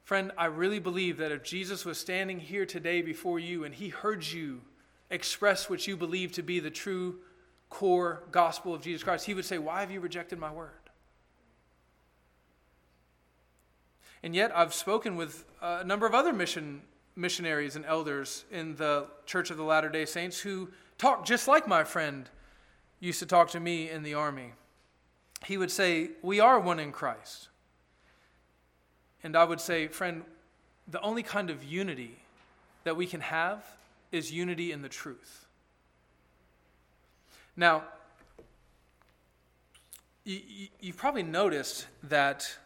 [0.05, 3.89] Friend, I really believe that if Jesus was standing here today before you and he
[3.89, 4.61] heard you
[5.11, 7.21] express what you believe to be the true
[7.73, 10.71] core gospel of Jesus Christ, he would say, Why have you rejected my word?
[14.23, 16.83] And yet, I've spoken with a number of other mission,
[17.17, 20.69] missionaries and elders in the Church of the Latter day Saints who
[20.99, 22.29] talk just like my friend
[23.01, 24.53] used to talk to me in the army.
[25.47, 27.49] He would say, We are one in Christ.
[29.25, 30.25] And I would say, friend,
[30.89, 32.19] the only kind of unity
[32.85, 33.65] that we can have
[34.11, 35.42] is unity in the truth.
[37.57, 37.85] Now,
[40.25, 42.57] you, have probably noticed that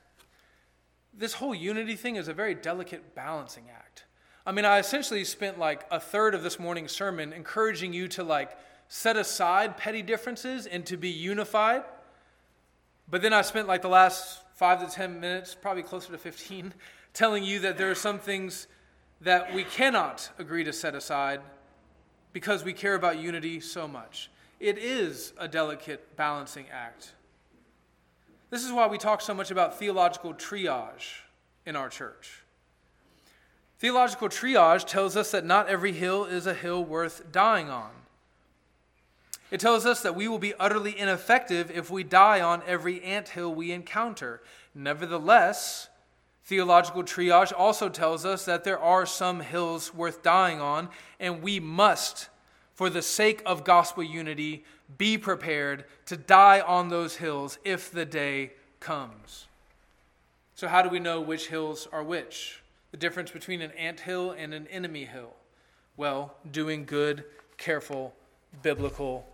[1.12, 4.04] this whole unity thing is a very delicate balancing act.
[4.44, 8.22] I mean, I essentially spent like a third of this morning's sermon encouraging you to
[8.22, 8.56] like
[8.88, 11.82] set aside petty differences and to be unified.
[13.10, 16.74] But then I spent like the last five to 10 minutes, probably closer to 15,
[17.12, 18.66] telling you that there are some things
[19.20, 21.40] that we cannot agree to set aside
[22.32, 24.30] because we care about unity so much.
[24.58, 27.12] It is a delicate balancing act.
[28.50, 31.20] This is why we talk so much about theological triage
[31.66, 32.42] in our church.
[33.78, 37.90] Theological triage tells us that not every hill is a hill worth dying on.
[39.50, 43.28] It tells us that we will be utterly ineffective if we die on every ant
[43.28, 44.42] hill we encounter.
[44.74, 45.88] Nevertheless,
[46.44, 50.88] theological triage also tells us that there are some hills worth dying on,
[51.20, 52.28] and we must,
[52.76, 54.64] for the sake of gospel unity,
[54.98, 59.46] be prepared to die on those hills if the day comes.
[60.54, 62.62] So, how do we know which hills are which?
[62.90, 65.32] The difference between an ant hill and an enemy hill?
[65.96, 67.24] Well, doing good,
[67.56, 68.14] careful,
[68.62, 69.26] biblical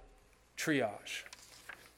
[0.57, 1.25] triage.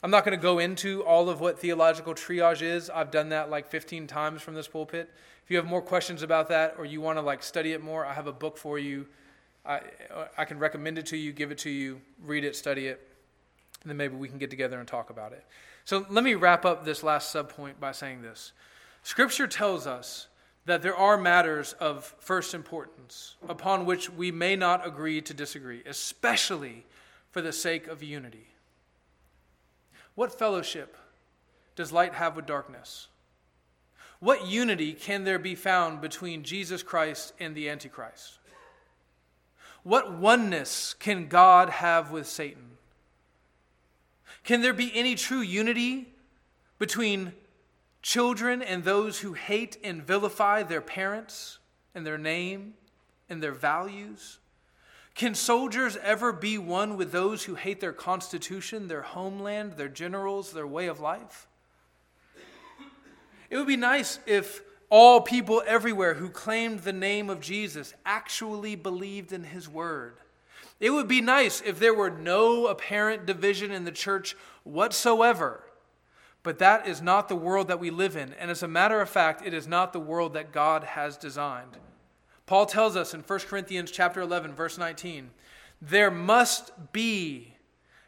[0.03, 2.91] I'm not going to go into all of what theological triage is.
[2.91, 5.11] I've done that like 15 times from this pulpit.
[5.45, 8.07] If you have more questions about that or you want to like study it more,
[8.07, 9.07] I have a book for you.
[9.65, 9.77] I,
[10.15, 13.09] uh, I can recommend it to you, give it to you, read it, study it,
[13.83, 15.45] and then maybe we can get together and talk about it.
[15.85, 18.53] So let me wrap up this last subpoint by saying this.
[19.03, 20.29] Scripture tells us
[20.67, 25.83] that there are matters of first importance upon which we may not agree to disagree,
[25.85, 26.87] especially
[27.31, 28.49] for the sake of unity.
[30.15, 30.97] What fellowship
[31.77, 33.09] does light have with darkness?
[34.21, 38.39] What unity can there be found between Jesus Christ and the Antichrist?
[39.85, 42.79] What oneness can God have with Satan?
[44.43, 46.09] Can there be any true unity
[46.79, 47.33] between
[48.03, 51.59] children and those who hate and vilify their parents
[51.95, 52.75] and their name
[53.29, 54.39] and their values?
[55.15, 60.53] Can soldiers ever be one with those who hate their constitution, their homeland, their generals,
[60.53, 61.47] their way of life?
[63.51, 64.63] It would be nice if
[64.97, 70.19] all people everywhere who claimed the name of Jesus actually believed in his word.
[70.79, 75.65] It would be nice if there were no apparent division in the church whatsoever.
[76.45, 78.35] But that is not the world that we live in.
[78.35, 81.77] And as a matter of fact, it is not the world that God has designed.
[82.47, 85.31] Paul tells us in 1 Corinthians chapter 11 verse 19,
[85.83, 87.55] there must be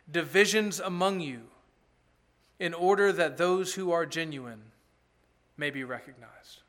[0.09, 1.49] divisions among you
[2.61, 4.71] in order that those who are genuine
[5.57, 6.61] may be recognized.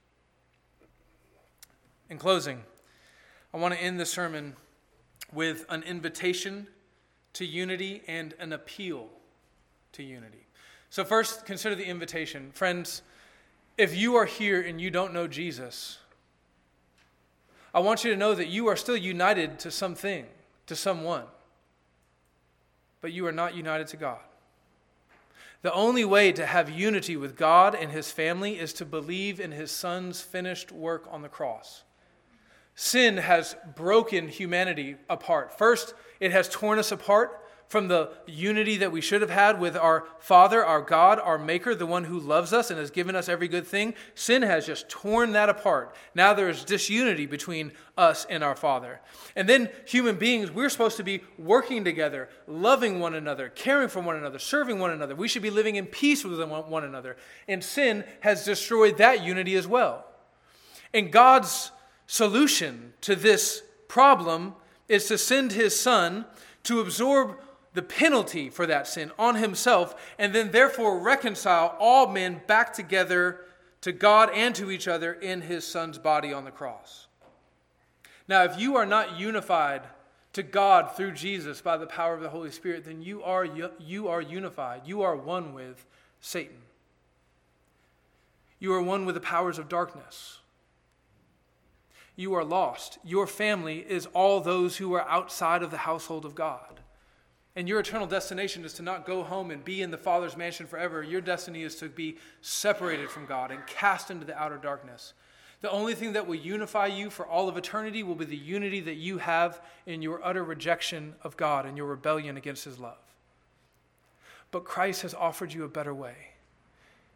[2.09, 2.63] In closing,
[3.53, 4.55] I want to end the sermon
[5.33, 6.67] with an invitation
[7.33, 9.09] to unity and an appeal
[9.93, 10.47] to unity.
[10.89, 12.51] So, first, consider the invitation.
[12.53, 13.01] Friends,
[13.77, 15.99] if you are here and you don't know Jesus,
[17.73, 20.25] I want you to know that you are still united to something,
[20.65, 21.25] to someone,
[23.01, 24.19] but you are not united to God.
[25.61, 29.51] The only way to have unity with God and His family is to believe in
[29.51, 31.83] His Son's finished work on the cross.
[32.79, 35.57] Sin has broken humanity apart.
[35.57, 39.75] First, it has torn us apart from the unity that we should have had with
[39.75, 43.27] our Father, our God, our Maker, the one who loves us and has given us
[43.27, 43.95] every good thing.
[44.13, 45.95] Sin has just torn that apart.
[46.13, 49.01] Now there is disunity between us and our Father.
[49.35, 54.01] And then, human beings, we're supposed to be working together, loving one another, caring for
[54.01, 55.15] one another, serving one another.
[55.15, 57.17] We should be living in peace with one another.
[57.47, 60.05] And sin has destroyed that unity as well.
[60.93, 61.71] And God's
[62.07, 64.55] solution to this problem
[64.87, 66.25] is to send his Son
[66.63, 67.37] to absorb
[67.73, 73.41] the penalty for that sin on himself, and then therefore reconcile all men back together
[73.81, 77.05] to God and to each other in his son's body on the cross.
[78.27, 79.83] Now, if you are not unified
[80.33, 84.07] to God through Jesus by the power of the Holy Spirit, then you are, you
[84.07, 84.81] are unified.
[84.85, 85.85] You are one with
[86.19, 86.57] Satan.
[88.59, 90.39] You are one with the powers of darkness.
[92.17, 92.97] You are lost.
[93.05, 96.81] Your family is all those who are outside of the household of God
[97.57, 100.67] and your eternal destination is to not go home and be in the Father's mansion
[100.67, 101.01] forever.
[101.01, 105.13] Your destiny is to be separated from God and cast into the outer darkness.
[105.61, 108.79] The only thing that will unify you for all of eternity will be the unity
[108.81, 112.99] that you have in your utter rejection of God and your rebellion against His love.
[114.51, 116.35] But Christ has offered you a better way.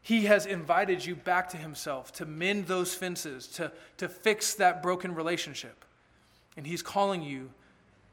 [0.02, 4.82] He has invited you back to Himself to mend those fences, to, to fix that
[4.82, 5.86] broken relationship.
[6.58, 7.52] And He's calling you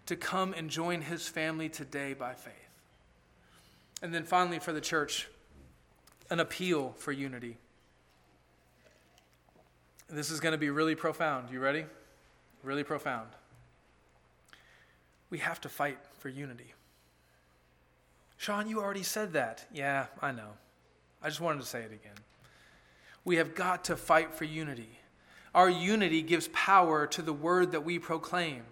[0.09, 2.55] to come and join his family today by faith.
[4.01, 5.29] And then finally, for the church,
[6.31, 7.59] an appeal for unity.
[10.09, 11.51] This is going to be really profound.
[11.51, 11.85] You ready?
[12.63, 13.29] Really profound.
[15.29, 16.73] We have to fight for unity.
[18.39, 19.67] Sean, you already said that.
[19.71, 20.53] Yeah, I know.
[21.23, 22.17] I just wanted to say it again.
[23.25, 24.99] We have got to fight for unity.
[25.55, 28.63] Our unity gives power to the word that we proclaim.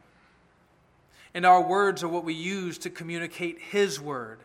[1.34, 4.40] And our words are what we use to communicate His word.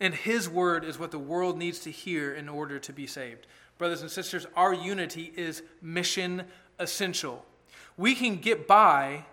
[0.00, 3.46] And His word is what the world needs to hear in order to be saved.
[3.78, 6.44] Brothers and sisters, our unity is mission
[6.78, 7.44] essential.
[7.96, 9.26] We can get by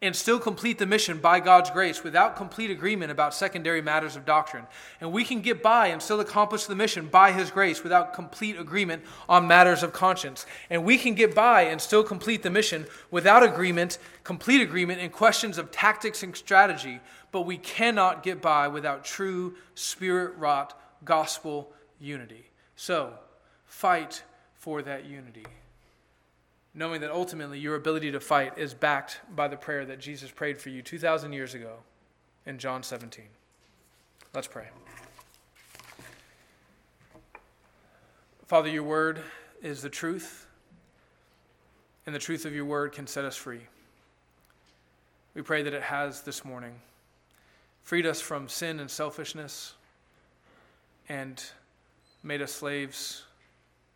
[0.00, 4.24] and still complete the mission by God's grace without complete agreement about secondary matters of
[4.24, 4.64] doctrine.
[5.00, 8.58] And we can get by and still accomplish the mission by His grace without complete
[8.58, 10.46] agreement on matters of conscience.
[10.70, 15.10] And we can get by and still complete the mission without agreement, complete agreement in
[15.10, 17.00] questions of tactics and strategy.
[17.32, 22.50] But we cannot get by without true spirit wrought gospel unity.
[22.76, 23.14] So,
[23.66, 24.22] fight
[24.54, 25.44] for that unity
[26.78, 30.58] knowing that ultimately your ability to fight is backed by the prayer that Jesus prayed
[30.58, 31.72] for you 2,000 years ago
[32.46, 33.24] in John 17.
[34.32, 34.68] Let's pray.
[38.46, 39.20] Father, your word
[39.60, 40.46] is the truth,
[42.06, 43.62] and the truth of your word can set us free.
[45.34, 46.76] We pray that it has this morning
[47.82, 49.74] freed us from sin and selfishness
[51.08, 51.42] and
[52.22, 53.24] made us slaves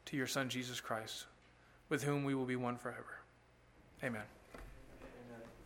[0.06, 1.26] to your Son, Jesus Christ
[1.92, 3.18] with whom we will be one forever.
[4.02, 4.22] Amen.